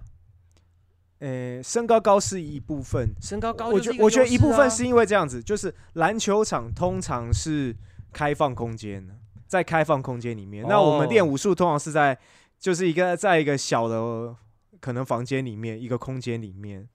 [1.23, 7.73] 呃，身高高是一部分，身高高我觉我觉得一部分是因为这样子，就是篮球场通常是
[8.13, 9.15] 开放空间的，
[9.47, 12.19] 在开放空间里面，那我们练哦武术通常是在
[12.59, 14.35] 就是一个在一个小的
[14.81, 16.89] 可能房间里面一个空间里面，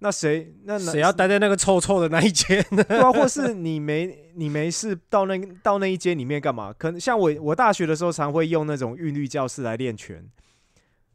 [0.00, 2.82] 那谁那那谁要待在那个臭臭的那一间呢？
[2.82, 6.72] 对啊，或是 你没你没事到那到那一间里面干嘛？
[6.76, 10.28] 可能像我我大学的时候常会用那种韵律教室来练拳。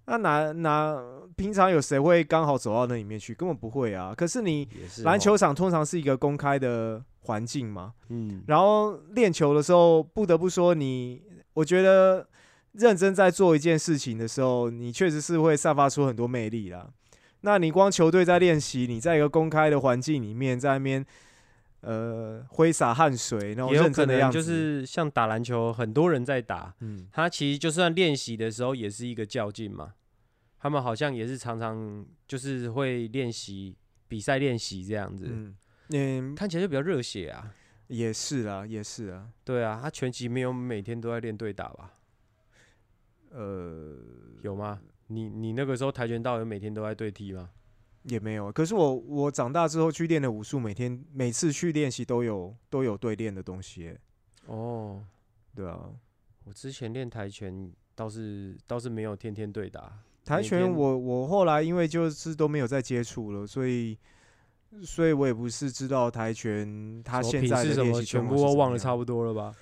[0.05, 1.01] 那哪哪
[1.35, 3.33] 平常有谁会刚好走到那里面去？
[3.33, 4.13] 根本不会啊！
[4.15, 4.67] 可是你
[5.03, 11.21] 篮哦球场通常是一个公开的环境嘛，嗯，然后练球的时候，不得不说你，
[11.53, 12.27] 我觉得
[12.73, 16.87] 认真在做一件事情的时候，你确实是会散发出很多魅力啦。
[17.41, 21.05] 那你光球队在练习，你在一个公开的环境里面，在那边
[21.83, 29.93] 呃挥洒汗水，然后也有认可能就真的样子，是像打篮球，很多人在打，嗯，他其实就算练习的时候也是一个较劲嘛。
[30.59, 33.75] 他们好像也是常常就是会练习
[34.07, 35.55] 比赛练习这样子，嗯
[35.89, 37.53] 嗯，看起来就比较热血啊。
[37.87, 41.93] 也是啊，也是啊，对啊，他拳击没有每天都在练对打吧？
[43.29, 43.97] 呃，
[44.41, 44.79] 有吗？
[45.07, 47.49] 你你那个时候跆拳道有每天都在对踢吗？
[48.03, 48.51] 也没有。
[48.51, 53.99] 可是我我长大之后去练的武术，每天每次去练习都有都有对练的东西耶，
[54.45, 55.03] 哦，
[55.55, 55.89] 对啊。
[56.45, 63.97] 我之前练跆拳倒是倒是没有天天对打，跆拳我我后来因为就是都没有再接触了，所以
[64.81, 69.55] 所以我也不是知道跆拳它现在的练习么全部都忘了差不多了吧？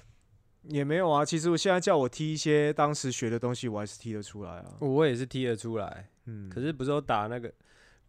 [0.63, 1.25] 也没有啊。
[1.25, 4.77] 其实我现在叫我踢一些当时学的东西，我还是踢得出来啊。
[4.79, 7.51] 我也是踢得出来，嗯，可是不是都打那个，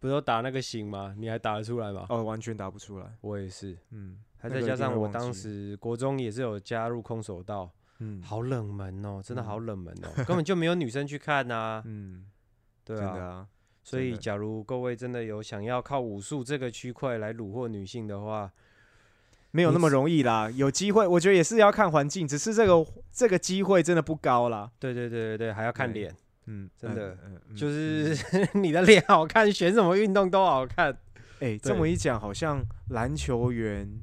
[0.03, 1.15] 不是都打那个形吗？
[1.17, 2.05] 你还打得出来吗？
[2.09, 3.05] 哦，完全打不出来。
[3.21, 12.25] 我也是，嗯，还再加上我当时国中也是有加入空手道，嗯好冷门哦，真的嗯好冷门哦， 根本就没有女生去看呐、嗯，
[12.83, 13.47] 对啊，
[13.81, 18.51] 所以假如各位真的有想要靠武术这个区块来虏获女性的话，
[19.51, 20.51] 没有那么容易啦。
[20.51, 24.69] 有机会，我觉得也是要看环境，只是这个这个机会真的不高啦。
[24.79, 26.13] 对对对对对，还要看脸，
[26.45, 30.97] 嗯，真的嗯，嗯就嗯是 你的脸好看，选什么运动都好看。
[31.39, 34.01] 哎、这么一讲，好像篮球员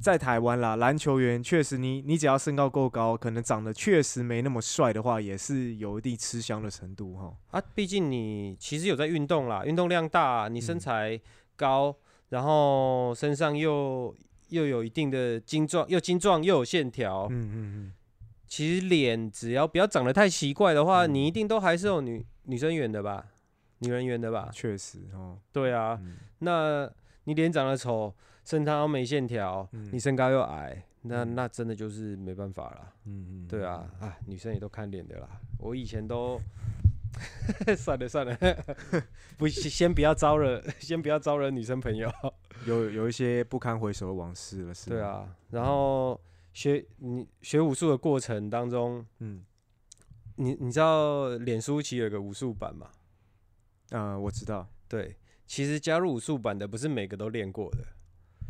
[0.00, 7.34] 在台湾啦，篮球员确实你，你只要身高够高，可能长得确实没那么帅的话，也是有一定吃香的程度哈。
[7.52, 11.20] 啊，毕竟你其实有在运动啦，运动量大，你身嗯材
[11.56, 11.94] 高，
[12.30, 14.14] 然后身上又
[14.48, 17.28] 又有一定的精壮，又精壮又有线条。
[17.30, 17.92] 嗯嗯嗯
[18.46, 23.26] 其实脸只要不要长得太奇怪的话，嗯你一定都还是有女女生缘的吧，
[23.78, 24.52] 女人缘的吧嗯，？
[24.52, 25.38] 确实哦。
[25.52, 26.90] 对啊，嗯那
[27.24, 32.92] 你脸长得丑，身材又没线条，嗯你身高又矮，那嗯那真的就是没办法了。
[33.06, 35.28] 嗯嗯，对啊，啊，女生也都看脸的啦。
[35.58, 36.38] 我以前都
[37.76, 38.36] 算 了算了，
[39.38, 42.10] 不先不要招惹， 先不要招惹女生朋友。
[42.66, 46.20] 有有一些不堪回首的往事了，是吗对，啊，然后
[46.54, 49.44] 学你学武术的过程当中，嗯，
[50.36, 52.88] 你你知道脸书其实有个武术版嘛？
[53.90, 57.78] 呃，我知道，对，其实加入武术版的不是每个都练过的，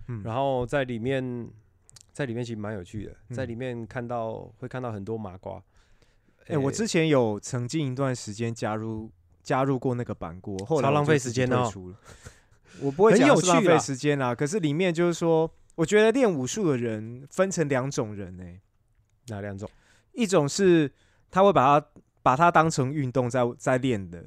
[0.08, 1.50] 嗯，然后在里面，
[2.12, 5.60] 在里面其实蛮有趣的，在嗯里面看到会看到很多麻瓜。
[6.46, 9.10] 哎、我之前有曾经一段时间加入
[9.42, 11.72] 加入过那个版过，后来超浪费时间哦。
[12.80, 18.44] 我不会很讲是浪费有趣啦时间啦，可是里面就是说，我觉得练武术的人分成两种人呢、
[19.28, 19.68] 哪两种？
[20.12, 20.90] 一种是
[21.30, 21.86] 他会把它
[22.22, 24.24] 把它当成运动在在练的，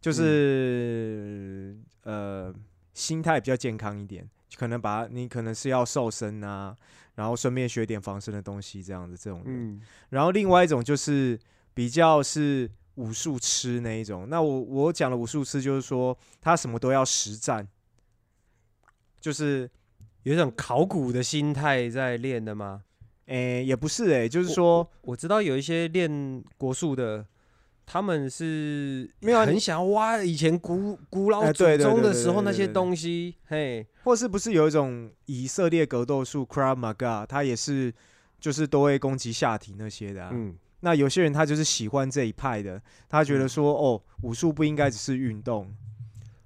[0.00, 2.54] 就是、呃
[2.92, 4.26] 心态比较健康一点，
[4.56, 6.74] 可能把它你可能是要瘦身啊，
[7.14, 9.74] 然后顺便学点防身的东西这样子这种人。
[9.74, 11.38] 嗯，然后另外一种就是
[11.74, 14.26] 比较是武术痴那一种。
[14.30, 17.68] 那我我讲的武术吃就是说他什么都要实战，
[19.20, 19.70] 就是
[20.26, 22.82] 有一种考古的心态在练的吗？
[23.26, 27.24] 诶、也不是诶、就是说我知道有一些练国术的，
[27.86, 37.94] 他们是没有很想要挖以前古古老祖宗的时候那些东西，嘿，或是不是有一种以色列格斗术 Krav Maga，他也是
[38.40, 40.30] 就是都会攻击下体那些的、啊。
[40.32, 43.48] 嗯，那有些人他就是喜欢这一派的，他觉得嗯。
[43.48, 45.72] 说、哦，武术不应该只是运动，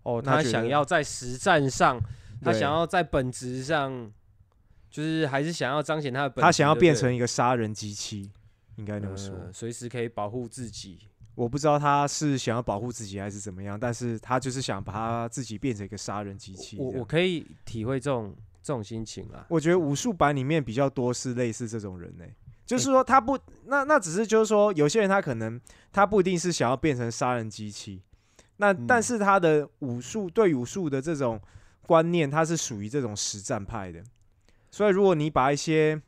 [0.02, 1.98] 哦，他想要在实战上，
[2.42, 4.10] 他想要在本质上，
[4.90, 8.30] 就是还是想要彰显他的本，他想要变成一个杀人机器，
[8.76, 9.34] 应该那么说。
[9.34, 11.00] 呃随时可以保护自己。
[11.36, 16.76] 我不知道他是想要保护自己还是怎么样，但是他就是想把他自己变成一个杀人机器。
[16.78, 19.46] 我我可以体会这种这种心情啊。
[19.48, 22.24] 我觉得武术版里面比较多是类似这种人呢、
[22.66, 25.58] 就是说他不那那只是就是说有些人他可能
[25.92, 28.02] 他不一定是想要变成杀人机器，
[28.58, 31.40] 那、嗯但是他的武术对武术的这种
[31.90, 34.00] 观念，它是属于这种实战派的，
[34.70, 36.00] 所以如果你把一些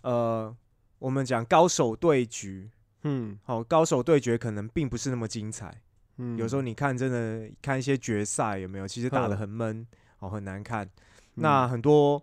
[0.00, 0.52] 呃
[0.98, 2.68] 我们讲高手对局，
[3.04, 3.38] 嗯。
[3.44, 5.72] 好、高手对决可能并不是那么精彩。
[6.16, 9.86] 嗯，有时候你看真的看一些决赛有没有，其实打的嗯很闷
[10.18, 10.84] 哦，很难看。
[10.84, 10.90] 嗯。
[11.36, 12.20] 那很多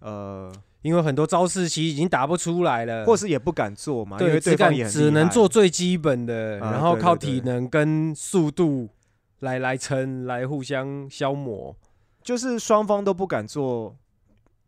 [0.00, 8.88] 呃，因为很多招式其实已经打不出来了，或是也不敢做嘛，因对，为只敢对方也很只能做最基本的，啊然后靠体能跟速度
[9.42, 11.76] 来来撑，来互相消磨。
[12.22, 13.96] 就是双方都不敢做，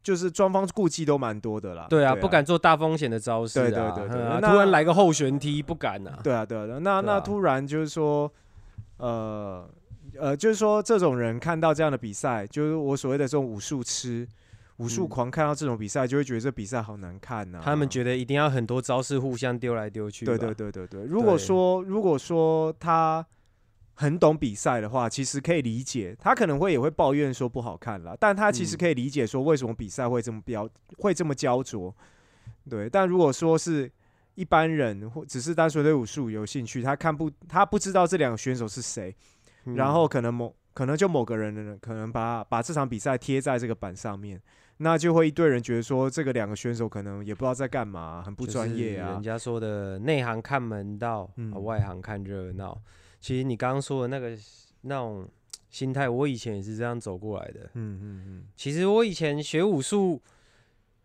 [0.03, 1.87] 就是双方顾忌都蛮多的啦。
[1.89, 2.29] 对啊，不。
[2.29, 6.19] 敢做大风险的招式啊，对对对对嗯啊突然来个后旋踢，不敢啊。
[6.23, 8.31] 对啊，对啊，对啊那那突然就是说，
[8.97, 9.69] 呃
[10.19, 14.27] 呃，就是说这种人看到这样的比赛，就是我所谓的这种武术痴、
[14.79, 20.37] 武术嗯狂，看到这种比赛就会觉得这比赛好难看呐、他们觉得一定要很多招式互相丢来丢去吧。
[20.37, 23.25] 对对对对对，如果对说如果说他
[23.95, 31.95] 很懂比赛的话，其实可以理解，他可能会也会抱怨说不好看了，但他其实嗯可以理解说为什么比赛会这么标会这么焦灼。
[32.69, 33.91] 对，但如果说是
[34.35, 39.15] 一般人或只是单纯对武术有兴趣，他看不他不知道这两个选手是谁，
[39.65, 44.41] 嗯然后可能某可能就某个人呢，可能把把这场比赛贴在这个板上面，
[44.79, 49.23] 那就会一堆人觉得说这个两个选手可能也不知道在干嘛，很不专业啊人。
[49.23, 51.31] 家说的内行看门道，
[51.63, 52.77] 外行看热闹。
[53.25, 54.39] 其实你刚刚说的那个
[54.83, 55.27] 那种
[55.71, 57.61] 心态，我以前也是这样走过来的。
[57.73, 60.21] 嗯嗯嗯，其实我以前学武术，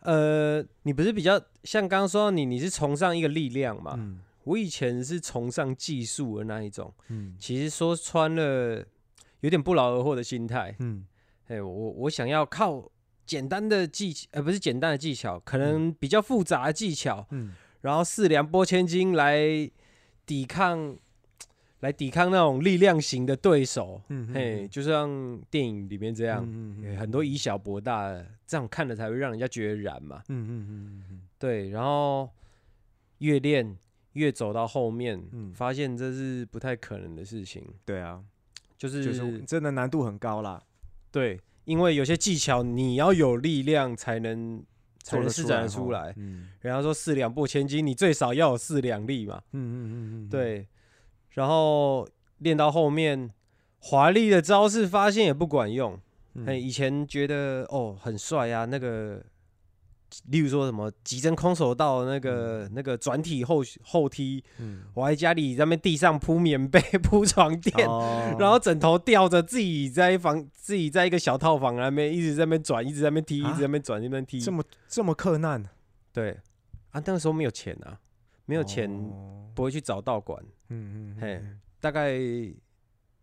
[0.01, 3.95] 呃，你不是比较像刚刚说到你，你是崇尚一个力量嘛？
[3.97, 6.93] 嗯我以前是崇尚技术的那一种。
[7.07, 8.85] 嗯其实说穿了，
[9.39, 10.75] 有点不劳而获的心态。
[10.79, 11.05] 嗯
[11.47, 12.91] 哎，我我想要靠
[13.25, 19.39] 简单的技巧，呃，不是简单的技巧，可能比较复杂的技巧，嗯然后四两拨千斤来
[20.25, 20.97] 抵抗，
[21.81, 24.01] 来抵抗那种力量型的对手。
[24.09, 26.45] 嗯嘿，就像电影里面这样，
[26.99, 30.21] 很多以小博大的，这样看了才会让人家觉得燃嘛。
[30.27, 32.29] 嗯嗯嗯嗯对，然后
[33.19, 33.77] 越练
[34.13, 35.53] 越走到后面，嗯。
[35.53, 38.21] 发现这是不太可能的事情，对啊，
[38.77, 40.61] 就是就是真的难度很高啦，
[41.11, 44.61] 对，因为有些技巧你要有力量才能
[45.01, 46.13] 才能施展得出来。
[46.17, 46.49] 嗯。
[46.61, 49.41] 人家说四两拨千斤，你最少要有四两力嘛。
[49.53, 49.93] 嗯嗯嗯
[50.27, 50.67] 嗯，对，
[51.31, 52.07] 然后
[52.39, 53.29] 练到后面，
[53.79, 55.99] 华丽的招式发现也不管用。
[56.35, 59.21] 嗯，以前觉得哦很帅啊，那个，
[60.27, 67.87] 例如说什么急针空手道那个、那个转体后后踢，嗯，我在家里在那边地上铺棉被 铺床垫。
[67.87, 74.39] 哦然后枕头吊着，自己在房，自己在一个小套房那边一直在那边转，一直在那边踢，一啊直在那边转，一直在那边踢。
[74.39, 75.63] 这么这么困难，
[76.13, 76.37] 对
[76.91, 77.99] 啊，那个时候没有钱啊，
[78.49, 80.43] 没有钱哦不会去找道馆。
[80.69, 81.59] 嗯嗯，嘿嗯。
[81.79, 82.17] 大概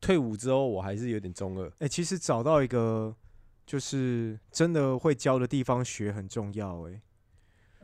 [0.00, 1.68] 退伍之后，我还是有点中二。
[1.80, 3.12] 哎、其实找到一个
[3.66, 7.02] 就是真的会教的地方学很重要、哎，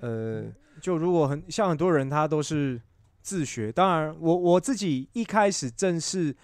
[0.00, 0.44] 呃，
[0.81, 2.81] 就如果很像很多人他都是
[3.22, 6.35] 自学，当然我我自己一开始正式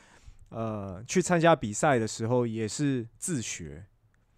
[0.48, 3.86] 呃去参加比赛的时候也是自学，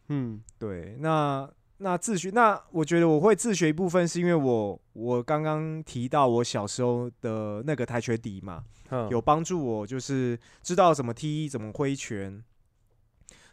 [0.08, 0.42] 嗯。
[0.58, 1.50] 对，那
[1.82, 12.42] 那自学，那我觉得我会自学一部分是因为我我刚刚提到我小时候的那个跆拳底嘛，哼有帮助我，就是知道怎么踢，怎么挥拳。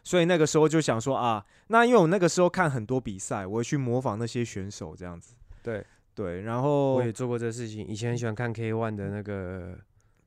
[0.04, 5.34] 所以那个时候就想说啊，那因为我那个时候看很多比赛，我会去模仿那些选手这样子。
[5.62, 7.86] 对，对，然后我也做过这事情。
[7.86, 9.78] 以前很喜欢看 K One 的那个，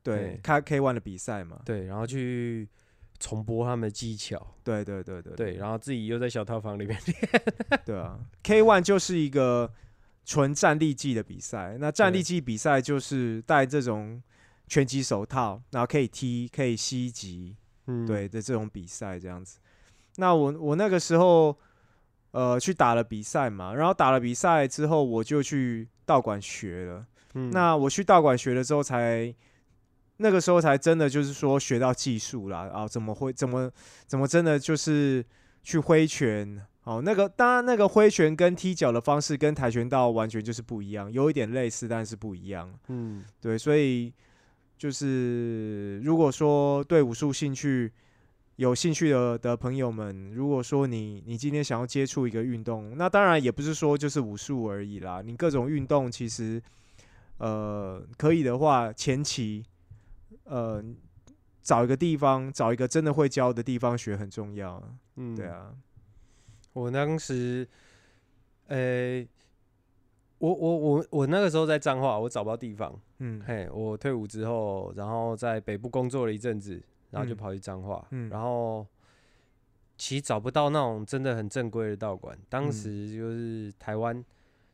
[0.02, 2.68] 对对看 K One 的比赛嘛，对，然后去
[3.22, 7.42] 重播他们的技巧，对对对对对，然后自己又在小套房里面练
[7.86, 9.72] 对啊，K One 就是一个
[10.24, 11.76] 纯站立技的比赛。
[11.78, 14.20] 那站立对技比赛就是戴这种
[14.66, 17.56] 拳击手套，然后可以踢、可以吸击，
[17.86, 19.60] 嗯，对的这种比赛这样子。
[20.16, 21.56] 那我我那个时候
[22.32, 27.06] 呃去打了比赛嘛，然后打了比赛之后，我就去道馆学了。
[27.34, 29.32] 嗯，那我去道馆学了之后才。
[30.22, 33.70] 那个时候才真的就是说学到技术啦，啊，怎么会，怎么
[34.06, 35.24] 怎么真的就是
[35.62, 42.72] 去挥拳，哦，那个当然那个挥拳跟踢脚的方式跟跆拳道完全就是不一样，有一点类似，但是不一样。
[42.88, 44.12] 嗯对，所以
[44.78, 47.92] 就是如果说对武术兴趣
[48.56, 56.62] 有兴趣的的朋友们，如果说你你今天想要接触一个运动，那当然也不是说就是武术而已啦，你各种运动其实
[57.38, 59.64] 呃可以的话，前期
[60.52, 60.84] 呃
[61.62, 64.82] 找一个地方，找一个真的会教的地方学很重要。
[65.16, 65.46] 嗯，对。
[65.46, 65.74] 啊，
[66.74, 67.66] 我当时，
[68.66, 69.26] 呃，
[70.38, 73.00] 我我我我那个时候在彰化，我找不到地方。
[73.18, 78.86] 嗯嘿，我退伍之后，然后在北部工作了一阵子，然后就嗯跑去彰化，嗯然后
[79.96, 82.36] 其实找不到那种真的很正规的道馆。
[82.48, 84.24] 当嗯时就是台湾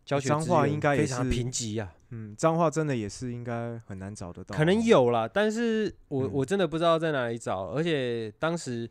[0.06, 8.88] 教学彰资源化应该也非常是贫瘠啊，嗯，脏话真的也是应该很难找得到，可能，有啦，但是我、嗯我真的不知道在哪里找，而且当时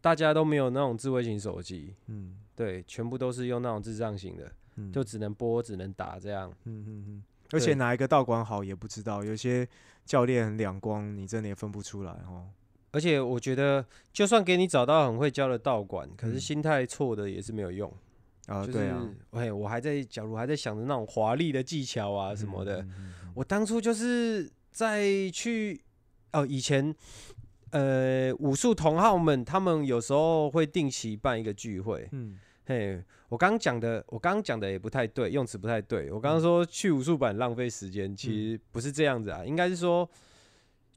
[0.00, 6.50] 大家都没有那种智慧型手机，嗯对，全部都是用那种智障型的，嗯，就只能播只能打这样。
[6.64, 9.66] 嗯嗯嗯，而且哪一个道馆好也不知道，有些
[10.04, 12.46] 教练很两光，你真的也分不出来哦。
[12.92, 17.90] 而且我觉得，就算给你找到很会教的道馆，可是嗯心态错的也是没有用。
[18.46, 25.80] 啊，就是对啊，，哎，我还在，假如还在想着那种华丽的技巧啊什么的，嗯，嗯嗯我当初就是在去
[26.32, 26.94] 哦，以前
[27.70, 32.08] 呃武术同好们，他们有时候会定期办一个聚会。
[32.12, 36.12] 嗯嘿，我刚刚讲的，我刚刚讲的也不太对，用词不太对。
[36.12, 40.08] 我刚刚说去武术馆浪费时间，其实不是这样子啊，应该是说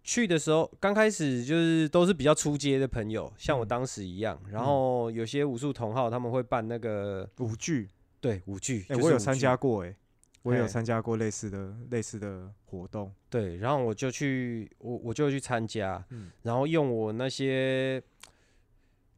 [0.05, 3.67] 去的时候刚开始就是都是比较出街的朋友，像我嗯。
[3.67, 4.39] 当时一样。
[4.51, 7.89] 然后有些武术同好他们会办那个舞剧，
[8.21, 9.95] 对舞剧，哎，就是我有参加过，哎，
[10.43, 10.71] 我也有嘿。
[10.71, 16.29] 参加过类似的类似的活动，对，然后我就去，我我就去参加，嗯。
[16.43, 17.99] 然后用我那些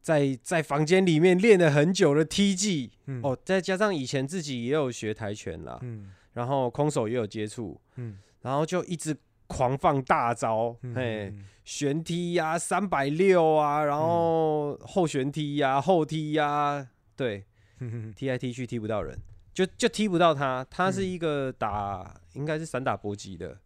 [0.00, 3.20] 在在房间里面练了很久的踢技，嗯。
[3.22, 6.10] 哦，再加上以前自己也有学跆拳啦，嗯。
[6.32, 8.18] 然后空手也有接触，嗯。
[8.40, 9.14] 然后就一直
[9.48, 17.44] 狂放大招，嗯嘿，嗯旋踢呀、三百六啊，然后后旋踢呀、后踢呀、对，
[17.80, 19.18] 嗯 踢来踢去踢不到人，
[19.52, 20.64] 就就踢不到他。
[20.70, 23.58] 他是嗯一个打，应该是散打搏击的，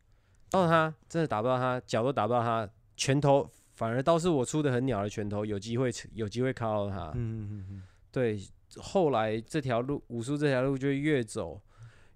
[0.50, 7.10] 到他真的打不到他，脚都打不到他，拳头反而倒是我出的很鸟的拳头，有机会有机会靠到他。
[7.14, 8.38] 嗯嗯嗯嗯对，
[8.76, 11.60] 后来这条路武术这条路就越走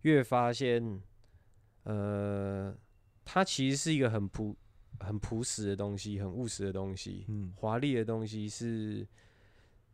[0.03, 1.01] 越发现，
[1.85, 2.75] 呃，
[3.27, 4.57] 它其实是一个很朴
[5.01, 7.27] 很朴实的东西，很务实的东西。
[7.29, 9.07] 嗯华丽的东西是，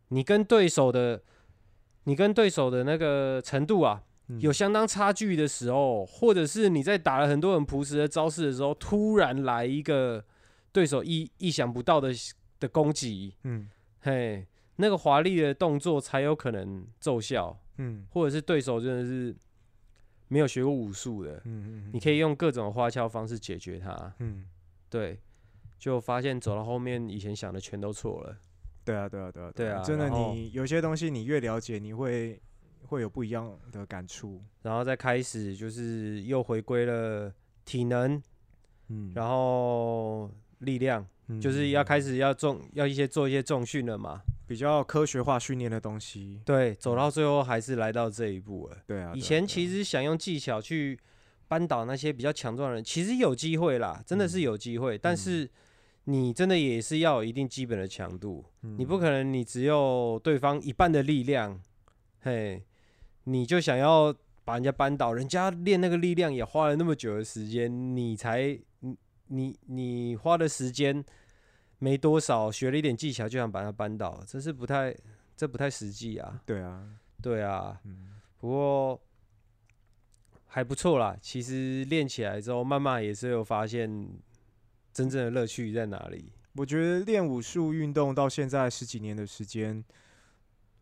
[0.09, 1.21] 你跟对手的，
[2.05, 10.23] 你跟对手的那个程度啊，嗯有相当差距的时候，或者是你在打了很多很朴实的招式的时候，突然来一个
[10.71, 12.13] 对手意意想不到的
[12.59, 13.67] 的攻击，嗯
[13.99, 19.35] 嘿，那个华丽的动作才有可能奏效，嗯或者是对手真的是
[20.33, 24.15] 没有学过武术的，嗯嗯，你可以用各种花俏方式解决它。
[24.17, 24.47] 嗯，
[24.89, 25.19] 对，
[25.77, 28.35] 就发现走到后面，以前想的全都错了。
[28.83, 32.41] 对啊对啊对啊对啊真的你有些东西你越了解，你会
[32.87, 37.31] 会有不一样的感触，然后再开始就是又回归了
[37.63, 38.19] 体能，
[38.87, 40.31] 嗯然后
[40.61, 41.07] 力量，
[41.39, 44.23] 就是要开始要重要一些做一些重训了嘛。
[44.53, 46.39] 比较科学化训练的东西。
[46.45, 48.77] 对，走到最后还是来到这一步了。
[48.85, 50.99] 对啊，以前其实想用技巧去
[51.47, 55.49] 扳倒那些比较强壮的人，其实有机会啦，真的是嗯有机会，但嗯是
[56.03, 61.59] 你真的也是要有一定基本的强度，你不嗯可能你只有对方一半的力量，
[62.21, 62.63] 嘿，
[63.23, 64.13] 你就想要
[64.45, 68.95] 把人家扳倒，人家练那个力量也花了那么久的时间，你才你
[69.29, 71.03] 你你花的时间
[71.83, 74.95] 没多少，学了一点技巧就想把它扳倒，这是不太
[75.35, 76.41] 这不太实际啊。
[76.45, 76.87] 对啊，
[77.21, 79.01] 对啊，嗯不过
[80.47, 81.13] 还不错啦。
[81.21, 84.09] 其实练起来之后，慢慢也是有发现
[84.93, 86.31] 真正的乐趣在哪里。
[86.55, 89.83] 我觉得练武术运动到现在十几年的时间，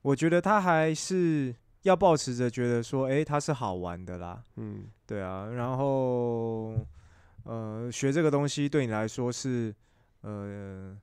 [0.04, 6.76] 我觉得他还是要保持着觉得说，诶，它是好玩的啦，嗯，对啊，然后
[7.46, 9.74] 呃，学这个东西对你来说是
[10.22, 10.98] 呃，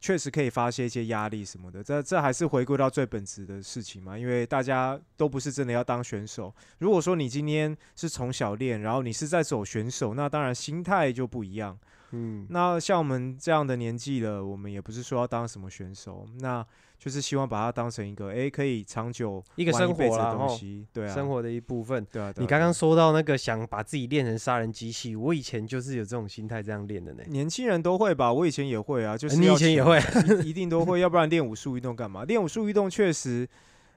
[0.00, 1.82] 确实可以发泄一些压力什么的。
[1.82, 6.54] 这这还是回归到最本质的事情嘛，因为大家都不是真的要当选手。
[6.78, 11.78] 如果说你今天是从小练，然后你是在走选手，那当然心态就不一样。
[12.12, 16.64] 嗯，那像我们这样的年纪了，我们也不是说要当什么选手，那
[16.98, 22.06] 就是希望把它当成一个诶可以长久一个生活的东西，对啊，生活的一部分。
[22.12, 27.24] 对啊，你刚刚说到那个想把自己练成杀人机器，我以前就是有这种心态这样练的呢。
[27.28, 29.98] 年轻人都会吧，我以前也会啊，就是呃你以前也会
[30.44, 32.24] 一定都会，要不然练武术运动干嘛？
[32.24, 33.48] 练武术运动确实，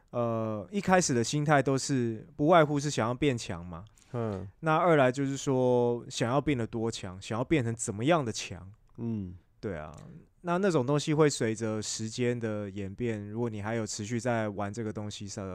[0.10, 3.84] 呃，一开始的心态都是不外乎是想要变强嘛。
[4.18, 9.94] 嗯那二来就是说想要变得多强，想要变成怎么样的强，嗯，对啊。
[10.40, 15.46] 那那种东西会随着时间的演变，如果你还有持续在玩这个东西上，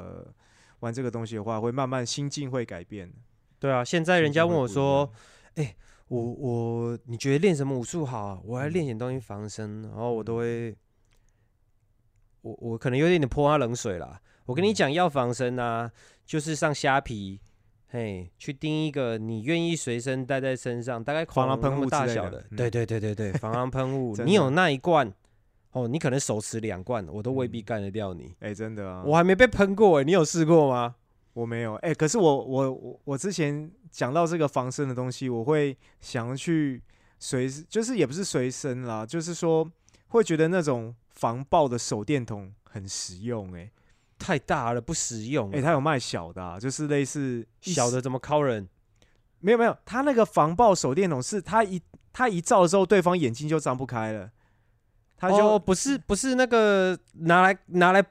[0.81, 3.11] 玩这个东西的话，会慢慢心境会改变。
[3.59, 3.83] 对啊。
[3.83, 5.11] 现在人家问我说
[5.55, 5.67] 样，
[6.09, 8.41] 我我你觉得练什么武术好啊？
[8.45, 10.77] 我还练点东西防身，然后我都会，
[12.43, 14.21] 我我可能有点点泼他冷水啦。
[14.45, 15.91] 我跟你嗯讲，要防身啊，
[16.27, 17.41] 就是上虾皮，
[17.93, 25.13] 嘿，去订一个你愿意随身带在身上，大概防狼喷雾大小的，嗯对对对对对，防狼喷雾， 你有那一罐，
[25.73, 28.33] 哦，你可能手持两罐，我都未必嗯干得掉你。
[28.39, 30.95] 哎、真的啊，我还没被喷过哎，你有试过吗？
[31.33, 36.81] 我没有，哎、可是我我我我之前讲到这个防身的东西，我会想要去
[37.19, 39.69] 随，就是也不是随身啦，就是说
[40.09, 43.69] 会觉得那种防爆的手电筒很实用、哎，
[44.21, 45.51] 太大了，不实用。
[45.51, 48.69] 哎，他有卖小的、啊，就是类似小的怎么敲人？
[49.41, 51.81] 没有没有，他那个防爆手电筒是他一
[52.13, 54.31] 他一照之后，对方眼睛就张不开了，
[55.17, 58.05] 他就、哦，不是不是那个拿来拿来，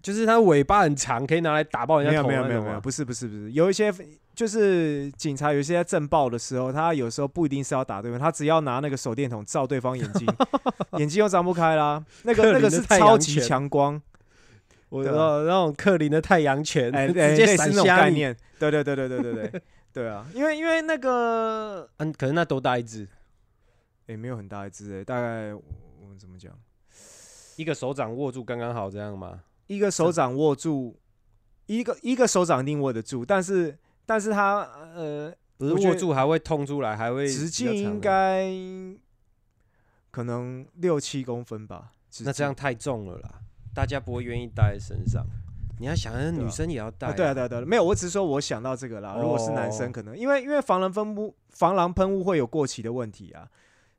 [0.00, 3.92] 就是它尾巴很长，可以拿来打爆人家头没有没有没有，不是不是不是，有一些
[4.34, 10.26] 就是警察有一些在震爆的时候，他有时候不一定是要打对方，他只要拿那个手电筒照对方眼睛，
[10.96, 12.02] 眼睛又张不开啦。
[12.22, 14.00] 那个那个是超级强光，
[14.90, 19.62] 我知道那种克林的太阳拳， 哎、直接闪瞎概念，对对对对对对对，
[19.94, 23.08] 对啊，因为因为那个，嗯，可能那多大一只？
[24.06, 25.62] 哎、没有很大一只，哎，大概我,
[26.02, 26.52] 我们怎么讲？
[27.56, 29.40] 一个手掌握住刚刚好这样吗？
[29.66, 30.98] 一个手掌握住，
[31.64, 35.32] 一个一个手掌定握得住，但是但是他呃。
[35.58, 38.50] 不是握住还会痛出来，还会直径应该
[40.10, 41.92] 可能六七公分吧。
[42.20, 43.30] 那这样太重了啦，
[43.74, 45.24] 大家不会愿意带在身上。
[45.78, 49.16] 你要想，女生也要带、啊，对啊，对啊，对啊，没有，我只是说我想到这个啦。
[49.18, 53.48] 如果是男哦生，可能因为因为防狼喷雾防狼喷雾会有过期的问题啊。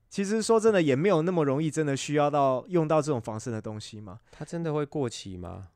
[0.07, 4.19] 其实说真的，也没有那么容易，真的需要到用到这种防身的东西嘛。
[4.29, 5.69] 它真的会过期吗？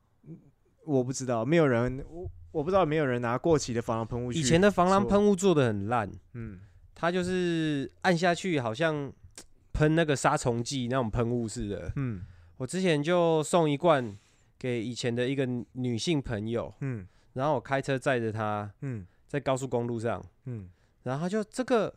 [0.84, 4.32] 我不知道，没有人，我我不知道没有人拿过期的防狼喷雾。
[4.32, 6.60] 以前的防狼喷雾做的很烂，嗯，
[6.93, 9.12] 它就是按下去好像
[9.74, 11.91] 喷那个杀虫剂那种喷雾似的。
[11.96, 12.22] 嗯
[12.58, 14.18] 我之前就送一罐
[14.58, 20.70] 给以前的一个女性朋友，嗯然后我开车载着她嗯在高速公路上，嗯
[21.03, 21.93] 然后她就这个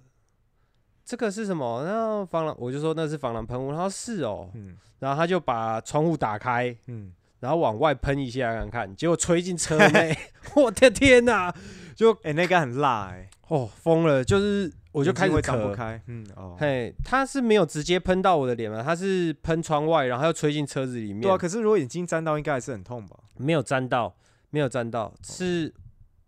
[1.05, 1.85] 这个是什么？
[1.85, 10.13] 然后防狼，我就说那是防狼喷雾，她说是哦，嗯然后他就把窗户打开，嗯，然后往外喷一下看看，结果吹进车 内，
[10.57, 11.55] 我的天哪！
[11.95, 16.01] 就哎、那个很辣哎、哦疯了，就是我就开始咳，开。
[16.07, 23.17] 嗯哦，嘿，他是没有直接喷到我的脸嘛，他是喷窗外，然后又吹进车子里面，对啊，可是如果眼睛沾到，应该还是很痛吧？
[23.37, 24.17] 没有沾到，
[24.51, 25.73] 没有沾到，是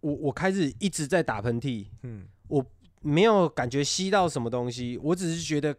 [0.00, 2.26] 我我开始一直在打喷嚏，嗯。
[2.48, 2.66] 我
[3.02, 5.74] 没有感觉吸到什么东西，我只是觉得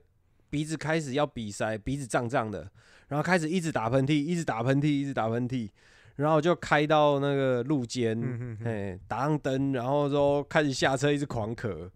[0.49, 2.71] 鼻子开始要鼻塞，鼻子胀胀的，
[3.09, 5.69] 然后开始一直打喷嚏，一直打喷嚏，一直打喷嚏，
[6.15, 11.89] 然后就开到那个路肩，嗯嗯嗯，嘿，打上灯，然后说开始下车，一直狂咳，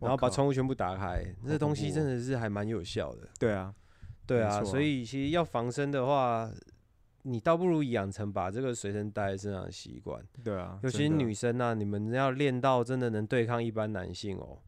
[0.00, 3.28] 然后把窗户全部打开，这好东西真的是还蛮有效的。
[3.38, 3.74] 对啊，
[4.26, 6.50] 对啊，啊所以其实要防身的话，
[7.22, 10.24] 你倒不如养成把这个随身带在身上的习惯。
[10.42, 14.58] 对啊，尤其是女生啊，你们要练到真的能对抗一般男性哦，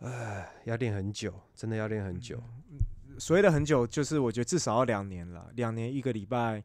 [0.00, 2.42] 哎，要练很久，真的要练很久。
[3.18, 6.64] 所谓的很久，就是我觉得至少要两年了，两年一个礼拜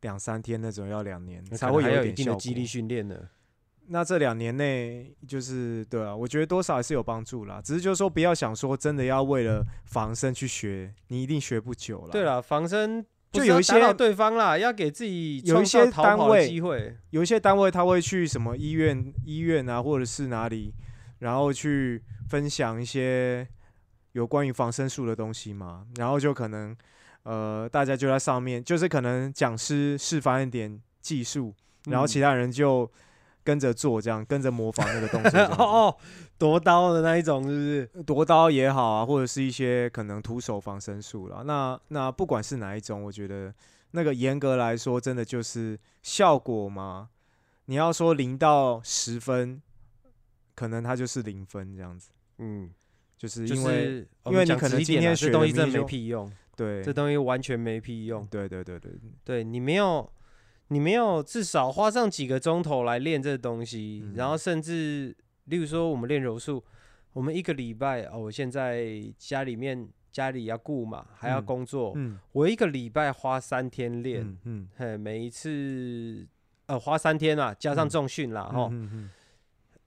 [0.00, 2.12] 两三天那种要两年才会有一。
[2.12, 3.28] 定的肌力训练呢。
[3.88, 7.60] 那这两年内，就是对啊，我觉得多少还是有帮助啦。
[7.62, 12.10] 只是就是说，不要想说真的要为了防身去学，你一定学不久了。
[12.10, 16.96] 对，了，防身就有一些对方啦，要给自己有一些单位机会。
[17.10, 20.74] 有一些单位他会去什么医院、医院啊，或者是哪里，
[21.18, 23.46] 然后去分享一些
[24.12, 26.76] 有关于防身术的东西嘛，然后就可能
[27.24, 31.54] 呃，大家就在上面，就是可能讲师示范一点技术，
[31.86, 32.90] 然后其嗯他人就
[33.44, 35.38] 跟着做，这样跟着模仿那个动作。
[35.58, 35.96] 哦哦，
[36.38, 38.02] 夺刀的那一种，是不是？
[38.04, 41.42] 夺刀也好啊，或者是一些可能徒手防身术啦。
[41.44, 43.52] 那那不管是哪一种，我觉得
[43.92, 47.08] 那个严格来说，真的就是效果嘛。
[47.66, 49.62] 你要说零到十分，
[50.54, 52.70] 可能它就是零分这样子，嗯，
[53.16, 58.26] 就是因为、是因为你可能今天学的东西真的没屁用，对这东西完全没屁用。
[58.26, 58.92] 对对对对，
[59.24, 60.10] 对你没有，
[60.72, 64.38] 你没有至少花上几个钟头来练这东西，然后嗯。
[64.38, 65.14] 甚至
[65.44, 66.62] 例如说我们练柔术，
[67.12, 72.18] 我们一个礼拜哦，我现在家里面家里要顾嘛，还要嗯工作，嗯。
[72.32, 76.26] 我一个礼拜花三天练，嗯嗯，嘿，每一次
[76.66, 77.90] 呃花三天啊，加上嗯。
[77.90, 79.10] 重训啦，哈、嗯嗯。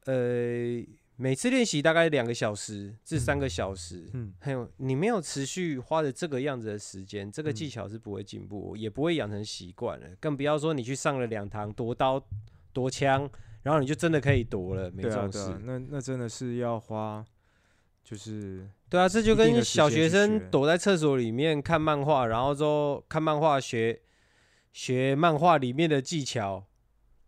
[0.06, 0.86] 呃，
[1.18, 4.10] 每次练习大概两个小时至三个小时。
[4.14, 10.08] 嗯还有，你没有持续花的这个样子的时间，这个技嗯巧是不会进步，也不会养成习惯了。
[10.20, 12.22] 更不要说你去上了两堂夺刀、
[12.74, 13.30] 夺枪，
[13.64, 15.40] 然后你就真的可以夺了，没这种事。
[15.40, 17.24] 啊啊，那那真的是要花，
[18.04, 24.02] 就是对啊，这就跟小学生躲在厕所里面看漫画，然后之后看漫画学
[24.74, 26.66] 学漫画里面的技巧，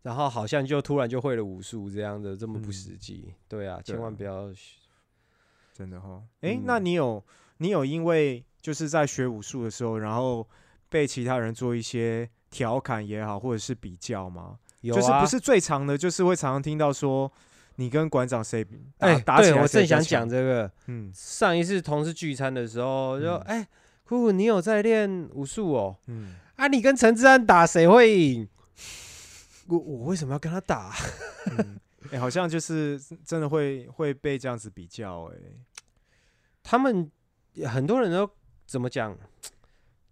[0.07, 3.33] 然后好像就突然就会了武术这样的，这么不嗯实际。
[3.49, 4.49] 对啊，对啊千万不要。
[5.73, 6.23] 真的哈。
[6.39, 7.21] 诶，那嗯你有
[7.57, 10.47] 你有因为就是在学武术的时候，然后
[10.87, 14.57] 被其他人做一些调侃也好，或者是比较吗？
[14.79, 17.29] 有啊，就是不是最常的，就是会常常听到说
[17.75, 18.65] 你跟馆长谁
[18.99, 20.71] 哎，打起来对我正想讲这个。
[20.85, 23.67] 嗯上一次同事聚餐的时候，就嗯哎，
[24.05, 25.97] 酷酷，你有在练武术哦？
[26.07, 28.47] 嗯，啊，你跟陈志安打谁会赢？
[29.67, 30.93] 我我为什么要跟他打？
[31.51, 31.79] 嗯
[32.11, 35.37] 哎、好像就是真的会会被这样子比较、哎，
[36.63, 37.11] 他们
[37.65, 38.29] 很多人都
[38.65, 39.17] 怎么讲？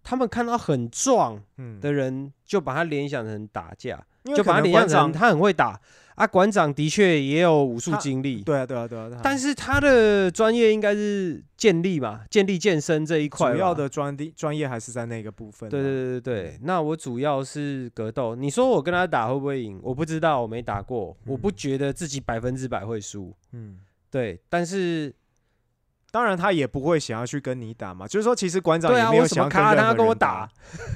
[0.03, 5.79] 他们看到很壮嗯，的人，就把他联想成打架，就把他联想成他很会打
[6.15, 6.27] 啊。
[6.27, 13.53] 馆长的确也有武术经历，对啊对啊对啊，但是他的专业应该是健力嘛，健力健身这一块。
[13.53, 15.71] 主要的专的专业还是在那个部分啊。
[15.71, 18.35] 对对对对对，那我主要是格斗。
[18.35, 19.79] 你说我跟他打会不会赢？
[19.83, 23.33] 我不知道，我没打过，我不嗯觉得自己百分之百会输。
[23.51, 23.79] 嗯。
[24.11, 25.13] 对，但是
[26.09, 30.49] 当然，他也不会想要去跟你打嘛，就是说，其实馆长对啊，也没有想要跟任何卡他跟我打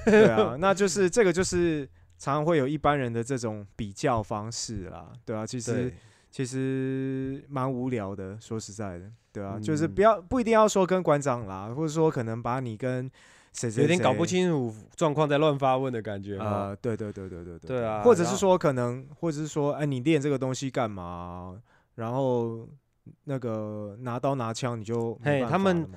[0.05, 1.89] 打？，对啊，那就是这个就是
[2.19, 5.91] 常常会有一般人的这种比较方式啦，对啊，其实，
[6.29, 13.09] 其实蛮无聊的，说实在的，对啊，就是嗯不要不一定要说跟馆长啦，或者说可能把你跟
[13.53, 16.67] 谁谁有点搞不清楚状况，在乱发问的感觉啊。
[16.67, 21.59] 呃，对对对对对对啊或者是说可能，或者是说，哎，你练这个东西干嘛？
[21.95, 22.67] 然后
[23.23, 25.89] 那个拿刀拿枪你就他们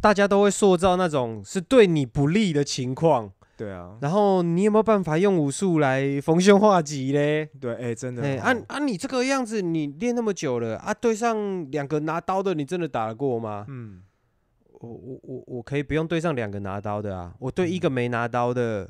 [0.00, 7.46] 大家都会塑造那种是对你不利的情况，对啊，然后你有没有办法用武术来逢凶化吉嘞？
[7.60, 8.78] 对，哎，真的哎，哦，啊啊！
[8.78, 13.66] 你这个样子，你练那么久了啊，对上两个拿刀的，你真的打得过吗？
[13.68, 14.02] 嗯，
[14.74, 18.88] 我我我我可以不用对上两个拿刀的啊，我对一个没拿刀的，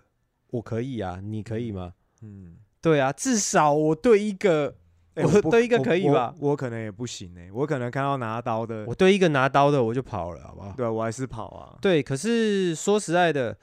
[0.51, 1.95] 我可以啊，你可以吗？
[2.21, 4.75] 嗯，对啊，至少我对一个，
[5.15, 10.75] 我对一个可以吧我可能也不行哎，我可能看到拿刀的我，对一个拿刀的我就跑了，好不好？
[10.77, 11.79] 对啊我还是跑啊。
[11.81, 13.57] 对，可是说实在的，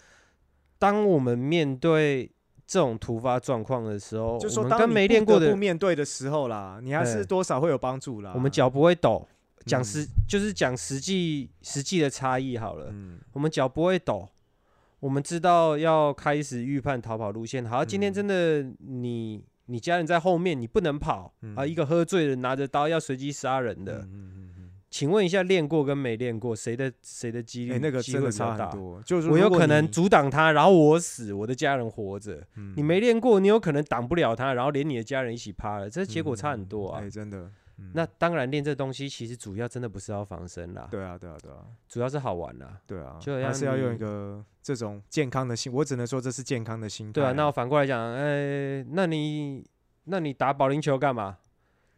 [0.85, 2.31] 当我们面对
[2.67, 8.31] 这种突发状况的时候，就说当没练过的不，面对的时候啦，你还是多少会有帮助啦。
[8.35, 9.27] 我们脚不会抖。
[9.65, 14.29] 讲嗯实就是讲实际实际的差异好了，嗯我们脚不会抖，
[14.99, 17.65] 我们知道要开始预判逃跑路线。
[17.65, 21.57] 好，今天嗯真的你你家人在后面，你不能跑、啊！
[21.57, 24.07] 嗯一个喝醉的拿着刀要随机杀人的，
[24.95, 27.73] 请问一下，练过跟没练过，谁的谁的几率？
[27.73, 28.79] 哎，那个机真的差很。
[28.79, 29.01] 多。
[29.01, 32.35] 就是我有可能阻挡他，然后我死，我的家人活着。
[32.77, 37.01] 你嗯没练过，你有可能挡不了他，然后连你的家人一起趴了，这结果差很多啊。
[37.01, 41.57] 哎，真的，嗯那当然练这东西其实主要真的不是要防身啦，对啊，对啊，对啊，
[41.89, 42.79] 主要是好玩啦。
[42.87, 47.11] 对啊，还是要用一你个这种健康的心，我只能说这是健康的心态。
[47.11, 49.61] 对啊，那我反过来讲，呃、那你
[50.05, 51.35] 那你打保龄球干嘛？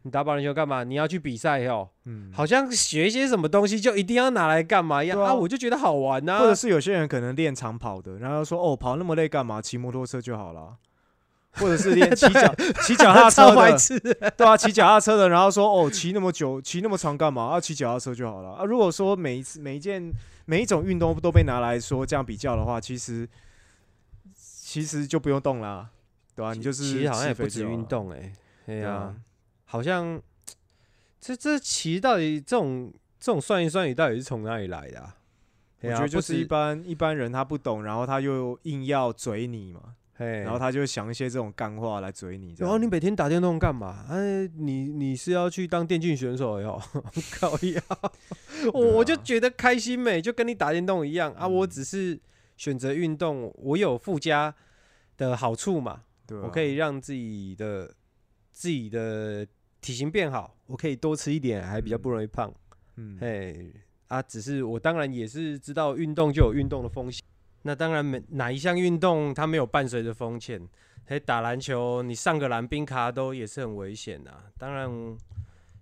[0.02, 0.84] 你打保龄球干嘛？
[0.84, 5.34] 你要去比赛哦，嗯，好像学一些什么东西就一定要拿来干嘛一样对啊啊？
[5.34, 9.60] 我就觉得好玩呐、或者是有些人可能练长跑的，然后说哦，跑那么累干嘛？
[9.60, 10.76] 骑摩托车就好了。
[11.52, 14.30] 或者是练 骑脚骑脚踏车的。
[14.36, 17.46] 对啊，骑脚踏车的，然后说哦，骑那么久，骑那么长干嘛？
[17.46, 18.64] 啊，骑脚踏车就好了啊。
[18.64, 20.12] 如果说每一次每一件
[20.44, 23.28] 每一种运动都被拿来说这样比较的话，其实
[24.36, 25.88] 其实就不用动啦，
[26.36, 28.32] 对吧、你就是其实好像也不止运动哎、
[28.66, 29.14] 对呀、对啊，
[29.70, 30.20] 好像
[31.20, 35.14] 这这其实到底这种这种算一算，你到底是从哪里来的、啊？
[35.82, 42.52] 我觉得就是一般一般人他不懂，然后他又硬要嘴你嘛，嘿，然后他就想一些这种干话来嘴你。
[42.58, 44.06] 然后你每天打电动干嘛？
[44.10, 46.82] 哎，你你是要去当电竞选手哟？
[47.38, 47.82] 搞呀！
[48.72, 51.46] 我我就觉得开心美，就跟你打电动一样啊。
[51.46, 52.18] 我嗯只是
[52.56, 54.52] 选择运动，我有附加
[55.16, 57.94] 的好处嘛，对啊我可以让自己的
[58.50, 59.46] 自己的
[59.80, 62.52] 体型变好，我可以多吃一点，还比较不容易胖。
[62.96, 63.72] 嗯嘿
[64.08, 67.24] 啊，只是我当然也是知道运动就有运动的风险。
[67.62, 70.66] 那当然每哪一项运动它没有伴随着风险？
[71.06, 75.16] 嘿，打篮球你上个篮冰卡都也是很危险的、当然，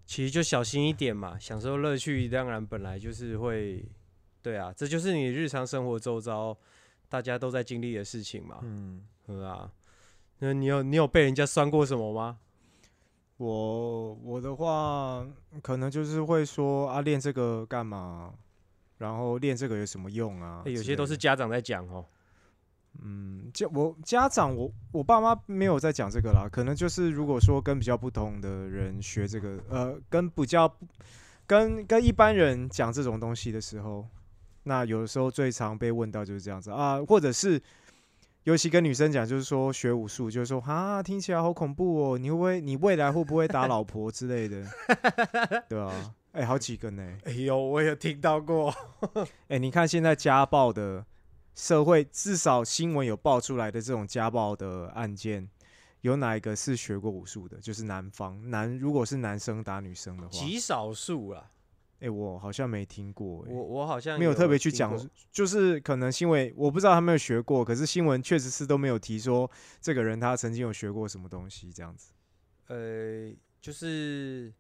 [0.05, 2.29] 其实就小心一点嘛，享受乐趣。
[2.29, 3.85] 当然本来就是会，
[4.43, 6.57] 对啊，这就是你日常生活周遭
[7.09, 9.71] 大家都在经历的事情嘛，嗯，对啊。
[10.39, 12.39] 那你有你有被人家酸过什么吗？
[13.39, 15.27] 我我的话
[15.63, 18.33] 可能就是会说啊，练这个干嘛？
[18.99, 20.63] 然后练这个有什么用啊？
[20.65, 22.05] 欸有些都是家长在讲哦。
[23.03, 30.75] 嗯，就我家长，我我爸妈没有在讲这个啦，可能就是如果说跟比较不同的人学这个，呃，跟比较
[31.47, 34.07] 跟跟一般人讲这种东西的时候，
[34.63, 37.61] 那有的时候最常被问到就是这样子啊，或者是
[38.47, 44.65] 尤其跟女生讲，就是说学武术，就是说啊，听起来好恐怖哦，你会不会你未来会不会打老婆之类的，
[45.69, 48.73] 对啊，哎、好几个呢，哎呦，我有听到过。
[49.49, 51.05] 哎、你看现在家暴的
[51.57, 55.49] 社会，至少新闻有爆出来的这种家暴的案件，
[56.03, 57.59] 有哪一个是学过武术的？
[57.59, 61.51] 就是男方男，如果是男生打女生的话，极少数啦，
[62.01, 64.95] 哎、我好像没听过、哎我我好像没有特别去讲，
[65.33, 72.13] 就是可能新闻我不知道他没有学过，可是新闻确实是都没有提说这个人他曾经有学过什么东西这样子。
[72.69, 74.53] 呃，就是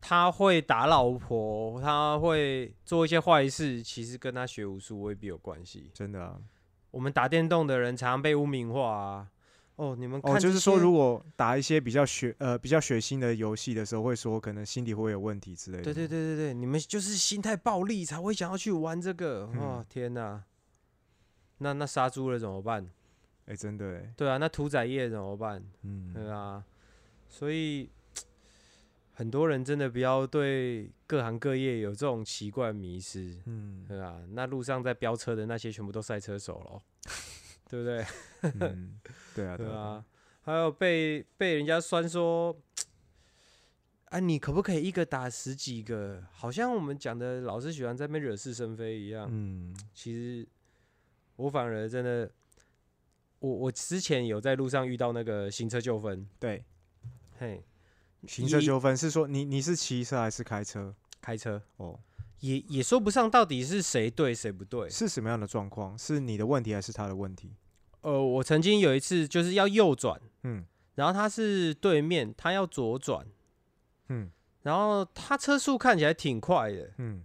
[0.00, 5.90] 他会打老婆，他会做一些坏事，其实跟他学武术未必有关系。
[5.94, 6.38] 真的啊，
[6.90, 9.30] 我们打电动的人常常被污名化啊。
[9.76, 15.84] 哦，你们看哦，就是说如果打一些比较血呃比较血腥的游戏的时候，会说可能心理会有问题之类的。
[15.84, 19.50] 对对对对对，你们就是心态暴力才会想要去玩这个。
[19.52, 20.44] 嗯哦，天哪！
[21.58, 22.88] 那那杀猪了怎么办？
[23.46, 25.62] 哎、真的哎，对啊，那屠宰业怎么办？
[25.82, 26.64] 嗯，对啊，
[27.28, 27.90] 所以
[29.12, 36.82] 很多人真的不要对各行各业有这种奇怪迷失，嗯对啊，那路上在飙车的那些全部都赛车手咯，
[37.74, 38.70] 对不对？
[38.70, 39.00] 嗯，
[39.34, 40.04] 对啊， 对啊，啊，
[40.42, 42.56] 还有被被人家酸说，
[44.10, 46.22] 啊，你可不可以一个打十几个？
[46.30, 49.26] 好像我们讲的老是喜欢在那边惹是生非一样。
[49.28, 50.46] 嗯其实
[51.36, 52.30] 我反而真的，
[53.40, 56.64] 我我之前有在路上遇到那个行车纠纷，对，
[57.38, 57.64] 嘿，
[58.28, 60.94] 行车纠纷是说你你是骑车还是开车？
[61.20, 61.98] 开车哦，
[62.40, 64.88] 也也说不上到底是谁对谁不对。
[64.90, 65.98] 是什么样的状况？
[65.98, 67.56] 是你的问题还是他的问题？
[68.04, 73.26] 呃，我曾经有一次就是要右转，嗯然后他是对面，他要左转，
[74.08, 74.30] 嗯
[74.62, 77.24] 然后他车速看起来挺快的，嗯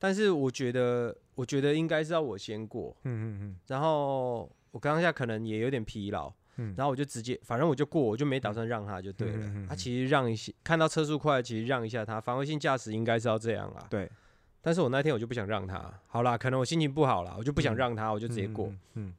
[0.00, 9.36] 但是我觉得我觉得应该是要我先过，嗯嗯嗯然后我刚下可能也有点疲劳，嗯然后我就直接反正我就过，我就没打算让他就对了。
[9.36, 13.86] 嗯嗯嗯嗯他其实让一些看到车速快，其实让一下他，防卫性驾驶应该是要这样啦。
[13.88, 14.10] 对，
[14.60, 19.14] 但是我那天我就不想让他，好啦，可能我心情不好啦，我就不想嗯让他，我就就直接过。，嗯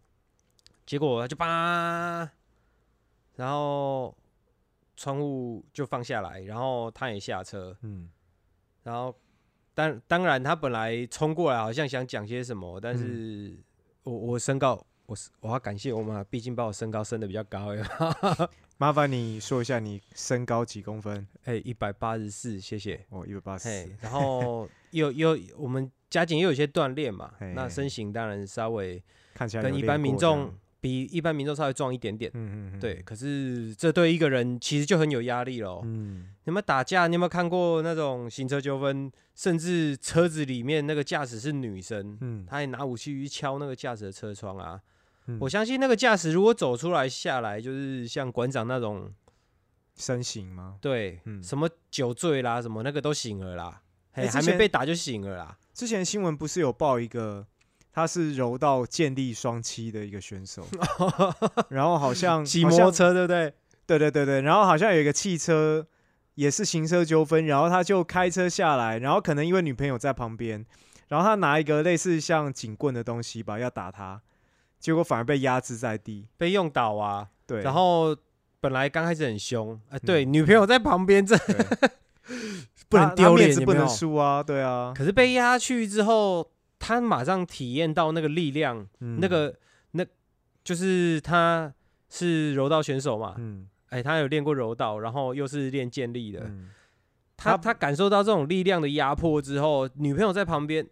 [0.86, 2.30] 结果他就叭，
[3.36, 4.16] 然后
[4.96, 8.10] 窗户就放下来，然后他也下车，嗯。
[8.84, 9.16] 然后
[9.74, 12.98] 当当然他本来冲过来好像想讲些什么，但嗯。
[12.98, 13.58] 是
[14.04, 17.88] 我我身高我是我要感谢我妈，毕竟把我身高升的比较高呀，
[18.78, 21.28] 麻烦你说一下你身高几公分？
[21.44, 29.02] 哎一百八十四，谢谢，哦，一百八十四，然后又又我们家境又有些锻炼嘛，那身形当然稍微
[29.36, 30.52] 看起来有跟一般民众
[30.82, 32.30] 比一般民众稍微壮一点点。
[32.34, 35.82] 嗯嗯，对，，可是这对一个人其实就很有压力喽。
[35.86, 37.08] 嗯，你有没有打架？
[37.08, 39.10] 你有没有看过那种行车纠纷？
[39.36, 44.82] 甚至车子里面那个驾驶是女生，嗯，她也拿武器去敲那个驾驶的车窗啊！
[45.28, 49.14] 嗯我相信那个驾驶如果走出来下来，就是像馆长那种，
[49.96, 50.78] 身形吗？
[50.82, 53.82] 对，嗯什么酒醉啦，什么那个都醒了啦，
[54.14, 55.58] 嘿，还没被打就醒了啦。
[55.74, 57.46] 之前新闻不是有报一个，
[57.94, 60.66] 他是柔道健力双栖的一个选手，
[61.70, 63.54] 然后好像骑摩托车，对不对？
[63.86, 65.86] 对对对对，然后好像有一个汽车
[66.36, 70.66] 也是行车纠纷，然后他就开车下来，然后可能因为女朋友在旁边，
[71.10, 74.22] 然后他拿一个类似像警棍的东西吧，要打他，
[74.80, 76.28] 结果反而被压制在地。
[76.38, 78.16] 被用倒啊，对，然后
[78.62, 81.36] 本来刚开始很凶，啊，对，女朋友在旁边，这
[82.88, 86.50] 不能丢脸，面子不能输啊，对啊，可是被压下去之后，
[86.82, 89.20] 他马上体验到那个力量，嗯。
[89.22, 89.56] 那个
[89.92, 90.06] 那
[90.64, 91.74] 就是他
[92.10, 93.70] 是柔道选手嘛，嗯。
[93.90, 96.72] 哎、他有练过柔道，然后又是练健力的，嗯。
[97.38, 100.86] 他他他感受到这种力量的压迫之后，女朋友在旁边。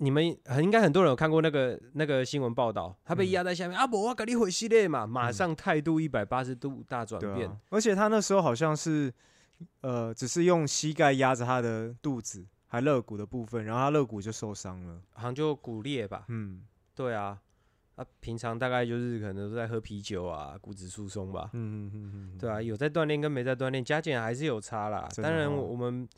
[0.00, 9.12] 你们很应该很多人有看过那个那个新闻报道，他被嗯压在下面、啊，不，我跟你回系列嘛，马嗯上态度一百八十度大转变，啊，而且他那时候好像是
[9.80, 15.02] 呃，只是用膝盖压着他的肚子，还肋骨的部分，然后他肋骨就受伤了。
[15.12, 16.62] 好像就骨裂吧，嗯
[16.94, 17.40] 对啊，
[17.96, 25.08] 啊，平常大概就是可能都在喝啤酒啊，骨质疏松吧，嗯嗯嗯嗯，对啊，有在锻炼跟没在锻炼，加减还是有差啦。
[25.16, 26.08] 当然哦我们，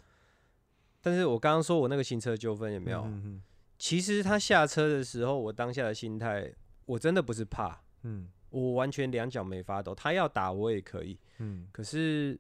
[1.01, 3.03] 但是我刚刚说我那个行车纠纷有没有？
[3.03, 3.43] 嗯嗯
[3.79, 6.53] 其实他下车的时候，我当下的心态，
[6.85, 12.39] 我真的不是怕，嗯我完全两脚没发抖，他要打我也可以，嗯可是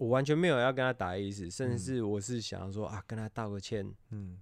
[0.00, 4.38] 我完全没有要跟他打的意思，甚嗯至我是想说啊，跟他道个歉，嗯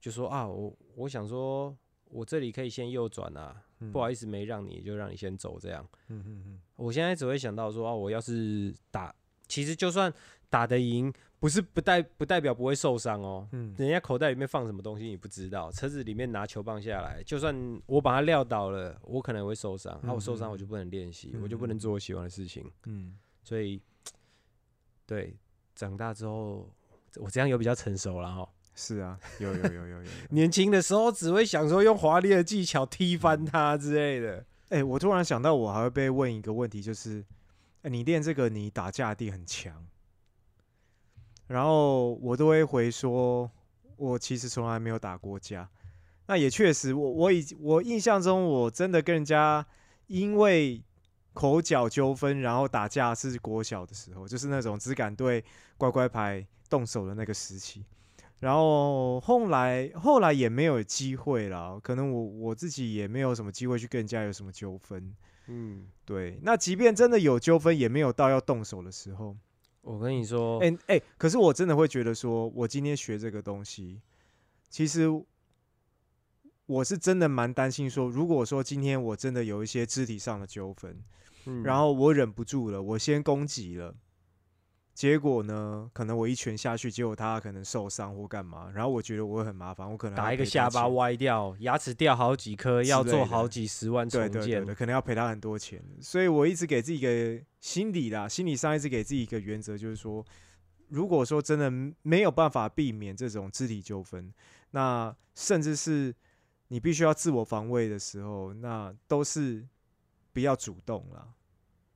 [0.00, 1.76] 就说啊，我我想说
[2.06, 5.88] 我这里可以先右转啊，嗯，不好意思没让你，就让你先走这样。
[6.08, 9.14] 嗯嗯嗯我现在只会想到说啊，我要是打，
[9.46, 10.12] 其实就算
[10.48, 13.48] 打得赢，不是不代不代表不会受伤哦。
[13.52, 19.92] 嗯人家口袋里面放什么东西你不知道，车子里面拿球棒下来，就算我把他撂倒了，我可能会受伤。
[20.02, 22.68] 啊，我受伤我就不能练习，我就不能做我喜欢的事情。
[22.86, 23.80] 嗯，所以，
[25.10, 25.36] 对，
[25.74, 26.72] 长大之后，
[27.16, 28.48] 我这样有比较成熟了哈。
[28.76, 30.10] 是啊，有有有有有有。
[30.30, 34.46] 年轻的时候只会想说用华丽的技巧踢翻他之类的。
[34.68, 37.24] 哎、我突然想到，我还会被问一个问题，就是，
[37.82, 39.84] 哎、你练这个，你打架一定很强。
[41.48, 43.50] 然后我都会回说，
[43.96, 45.68] 我其实从来没有打过架。
[46.28, 49.66] 那也确实，我我以我印象中，我真的跟人家
[50.06, 50.80] 因为
[51.32, 55.44] 口角纠纷，然后打架是国小的时候，就是那种只敢对
[55.76, 57.84] 乖乖牌动手的那个时期。
[58.40, 65.14] 然后后来后来也没有机会了，可能我我自己也没有什么机会去跟人家有什么纠纷。
[65.46, 69.36] 嗯，对，那即便真的有纠纷，也没有到要动手的时候。
[69.82, 74.00] 我跟你说，哎、哎、可是我真的会觉得说，我今天学这个东西，
[74.68, 75.06] 其实
[76.70, 80.96] 我是真的蛮担心说，如果说今天我真的有一些肢体上的纠纷，
[81.46, 83.92] 嗯然后我忍不住了，我先攻击了，
[84.94, 94.74] 结果呢，可能我一拳下去，结果他可能受伤或干嘛，然后我觉得我会很麻烦，我可能打一个下巴歪掉，牙齿掉好几颗，要做好几十万对重建对对对，。
[94.76, 100.24] 可能要赔他很多钱，所以我一直给自己一个心理啦，心理上一直给自己一个原则，就是说，
[100.86, 101.68] 如果说真的
[102.02, 104.32] 没有办法避免这种肢体纠纷，
[104.70, 106.14] 那甚至是
[106.72, 109.66] 你必须要自我防卫的时候，那都是
[110.32, 111.28] 不要主动啦。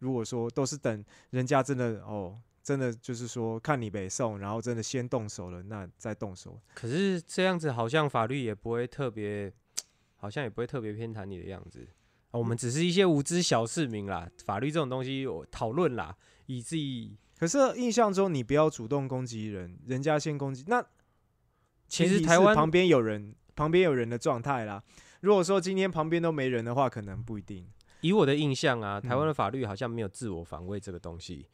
[0.01, 6.61] 如果说都是等人家真的哦，真的就是说看你北宋，然后真的先动手了，那再动手。
[6.75, 9.53] 可是这样子好像法律也不会特别，
[10.17, 11.87] 好像也不会特别偏袒你的样子。
[12.31, 16.17] 啊我们只是一些无知小市民啦，法律这种东西我讨论啦，
[16.47, 20.85] 以至于可是印象中你不要主动攻击人，人家先攻击，那
[21.87, 24.83] 其实台湾旁边有人，旁边有人的状态啦。
[25.21, 27.67] 如果说今天旁边都没人的话，可能不一定。
[28.01, 31.47] 以我的印象啊，台湾嗯的法律好像没有自我防卫这个东西，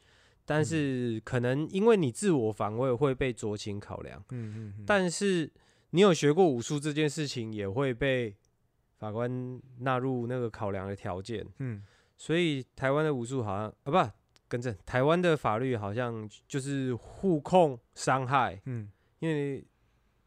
[0.44, 4.84] 但嗯是可能因为你自我防卫会被酌情考量，嗯嗯嗯。
[4.84, 5.48] 但是
[5.90, 8.34] 你有学过武术这件事情也会被
[8.98, 11.82] 法官纳入那个考量的条件，嗯
[12.16, 14.10] 所以台湾的武术好像啊不
[14.48, 18.90] 更正，台湾的法律好像就是互控伤害，嗯
[19.20, 19.64] 因为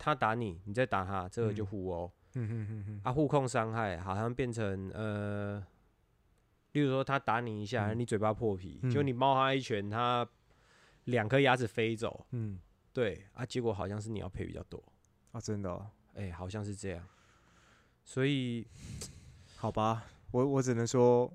[0.04, 2.12] 他打你，你再打他，这个就嗯互殴。
[2.34, 3.02] 嗯嗯嗯嗯。
[3.06, 5.66] 啊，互控伤害好像变成呃，
[6.74, 7.98] 例如说他打你一下，嗯。
[8.00, 10.28] 你嘴巴破皮，就嗯你猫他一拳，他
[11.06, 12.60] 两颗牙齿飞走，嗯。
[12.92, 14.84] 对啊，结果好像是你要赔比较多，
[15.32, 17.08] 啊，真的、哦，哎、好像是这样，
[18.04, 18.68] 所以
[19.56, 20.04] 好吧。
[20.32, 21.32] 我我只能说，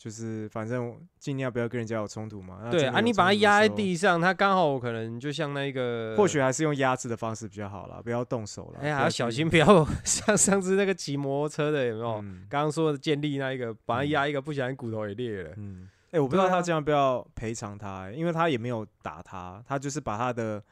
[0.00, 2.60] 就是反正尽量不要跟人家有冲突嘛。
[2.64, 8.80] 那对啊，你把它有冲突的压在，地上，它刚好可能就像那个，或许还是用压制的方式比较好啦，不要动手了。
[8.80, 12.14] 哎呀，要小心，不要 像上次那个骑摩托车的有没有？
[12.22, 15.52] 嗯刚刚说的建立那一个，把它嗯压一个，不小心骨头也裂了。
[15.58, 20.64] 嗯，哎、我不知道他这样不要赔偿他、欸因为他也没有打他，他就是把他的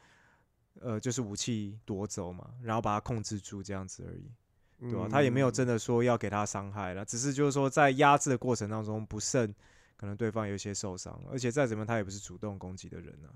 [0.81, 4.33] 呃就是武器夺走嘛，然后把他控制住这样子而已，
[4.81, 9.55] 对吧、他也没有真的，说要给他伤害了，只是就是说在压制的过程当中不慎，
[9.97, 13.35] 可能对方有一些受伤，而且再怎么他也不是主动攻击的人啊。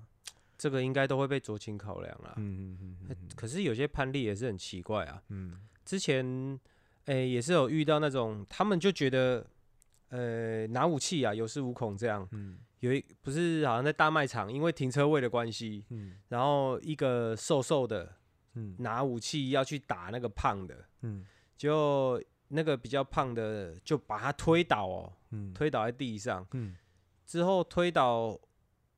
[0.57, 2.35] 这个应该都会被酌情考量啦。
[2.37, 5.21] 嗯嗯嗯嗯可是有些判例也是很奇怪啊。
[5.31, 6.61] 嗯之前，
[7.07, 9.45] 诶、也是有遇到那种，他们就觉得，
[10.11, 12.29] 呃，拿武器啊，有恃无恐这样。
[12.31, 18.13] 嗯有一不是好像在大卖场，因为停车位的关系，嗯然后一个瘦瘦的
[18.55, 18.75] 嗯。
[18.79, 21.25] 拿武器要去打那个胖的，嗯。
[21.57, 25.53] 就那个比较胖的就把他推倒哦，嗯。
[25.55, 26.75] 推倒在地上，嗯。
[27.27, 28.39] 之后推倒，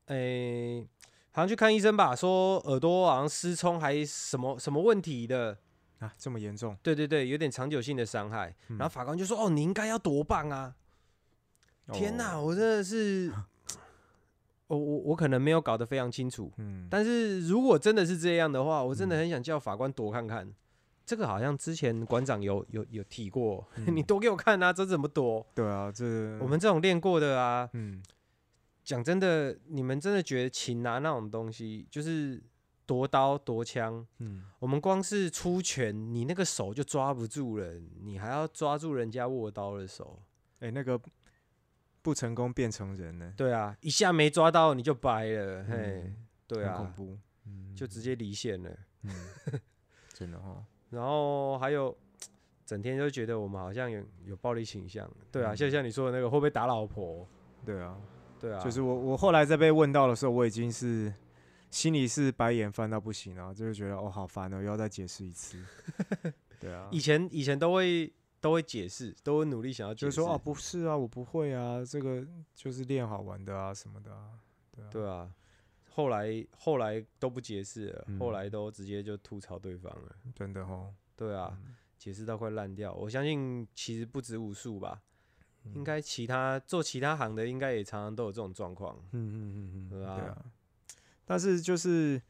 [0.07, 0.87] 诶、
[1.31, 5.57] 好像去看医生吧，说耳朵好像失聪还什么什么问题的，
[5.99, 8.55] 啊这么严重，对对对，有点长久性的伤害。
[8.69, 8.79] 嗯。
[8.79, 10.75] 然后法官就说：“哦，你应该要夺棒啊！”
[11.93, 13.31] 天哪，哦我真的是，
[14.67, 20.53] 我我我可能没有搞得非常清楚，嗯但是如果真的是这样的话，我真的嗯很想叫法官躲看看。
[21.07, 25.47] 这个好像之前馆长有有有提过，嗯 你躲给我看啊，这怎么躲？
[25.55, 26.05] 对啊这
[26.39, 28.03] 我们这种练过的啊，嗯
[28.83, 32.43] 讲真的，你们真的觉得擒拿那种东西，就是
[32.87, 37.71] 夺刀夺枪，嗯我们光是出拳，你那个手就抓不住了，
[38.03, 40.19] 你还要抓住人家握刀的手。
[40.61, 40.99] 哎、那个
[42.05, 47.75] 不成功变成人呢，对啊，一下没抓到你就掰了，嘿嗯，对啊，恐怖，嗯。
[47.75, 48.71] 就直接离线了。
[49.05, 49.11] 嗯，
[50.13, 51.97] 真的哈，然后还有，
[52.67, 55.11] 整天就觉得我们好像有有暴力倾向。
[55.33, 55.57] 对啊，嗯。
[55.57, 57.27] 就像你说的那个，会不会打老婆？
[57.65, 57.99] 对啊，
[58.39, 61.11] 对啊，就是我我后来在被问到的时候，我已经是
[61.71, 65.59] 心里是白眼翻到不行了，就是觉得哦好烦哦，又要再解释一次，
[66.61, 68.13] 对啊，以前以前都会
[68.45, 70.05] 都会解释，都会努力想要解释。
[70.05, 72.22] 就是说啊不是啊，我不会啊，这个
[72.55, 74.38] 就是练好玩的啊什么的啊，
[74.70, 75.34] 对啊，对啊，
[75.88, 80.14] 后来后来都不解释了，嗯后来都直接就吐槽对方了。
[80.34, 82.92] 真的哦，对啊，嗯解释到快烂掉。
[82.92, 85.01] 我相信其实不止武术吧，
[85.72, 88.95] 应嗯该其他做其他行的应该也常常都有这种状况。
[89.12, 90.45] 嗯嗯嗯嗯，对啊。
[91.24, 92.20] 但是就是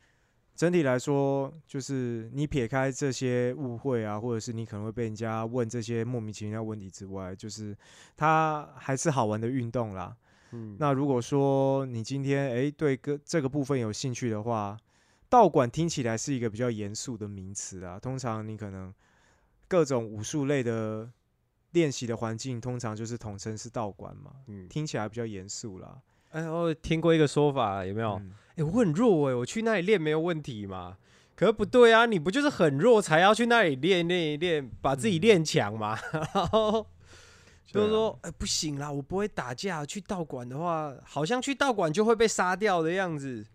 [0.54, 7.76] 整体来说，就是你撇开这些误会啊，或者是你可能会被人家问这些莫名其妙的问题之外，就是
[8.16, 10.16] 它还是好玩的运动啦。
[10.52, 14.76] 嗯，那如果说你今天诶对个这个部分有兴趣的话，
[15.28, 17.98] 道馆听起来是一个比较严肃的名词啊。
[17.98, 18.94] 通常你可能
[19.66, 21.10] 各种武术类的
[21.72, 26.00] 练习的环境，通常就是统称是道馆嘛，嗯，听起来比较严肃啦。
[26.34, 28.14] 哎，我听过一个说法，有没有？
[28.16, 28.22] 哎、
[28.56, 30.96] 嗯我很弱哎、我去那里练没有问题嘛？
[31.36, 35.96] 可是不对啊，你不就是很弱才要去那里练练一练，把自己嗯练强嘛？
[36.34, 36.84] 然后
[37.66, 43.46] 就是说，哎、不行啦，我不会打架，去道馆的话，好像去道馆就会被杀掉的样子。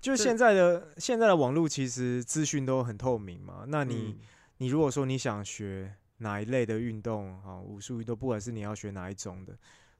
[0.00, 3.64] 就是现在的现在的网络其实资讯都很透明嘛。
[3.68, 4.18] 那你、嗯
[4.58, 9.54] 你如果说你想学哪一类的运动啊，武术运动，不管是你要学哪一种的，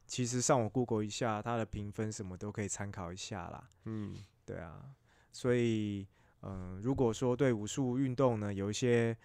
[0.07, 3.69] 其实上网 Google 一下它的评分什么都可以参考一下啦。
[3.85, 4.81] 嗯，对啊，
[5.33, 6.07] 所以
[6.43, 9.17] 嗯、呃如果说对武术运动呢有一些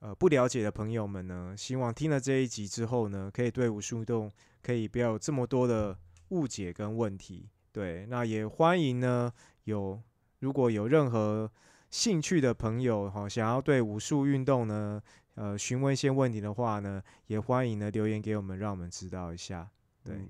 [0.00, 4.30] 呃不了解的朋友们呢，希望听了这一集之后呢，可以对武术运动
[4.60, 5.96] 可以不要有这么多的
[6.30, 7.48] 误解跟问题。
[7.70, 9.32] 对，那也欢迎呢
[9.64, 10.02] 有
[10.40, 11.50] 如果有任何
[11.90, 15.00] 兴趣的朋友哈，想要对武术运动呢
[15.36, 19.70] 呃询问一些问题的话呢，也欢迎呢留言给我们，让我们知道一下。
[20.04, 20.28] 对，嗯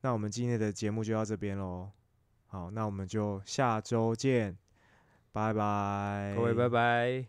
[0.00, 1.90] 那我们今天的节目就到这边喽。
[2.46, 4.56] 好，那我们就下周见，
[5.32, 7.26] 拜拜，各位拜拜。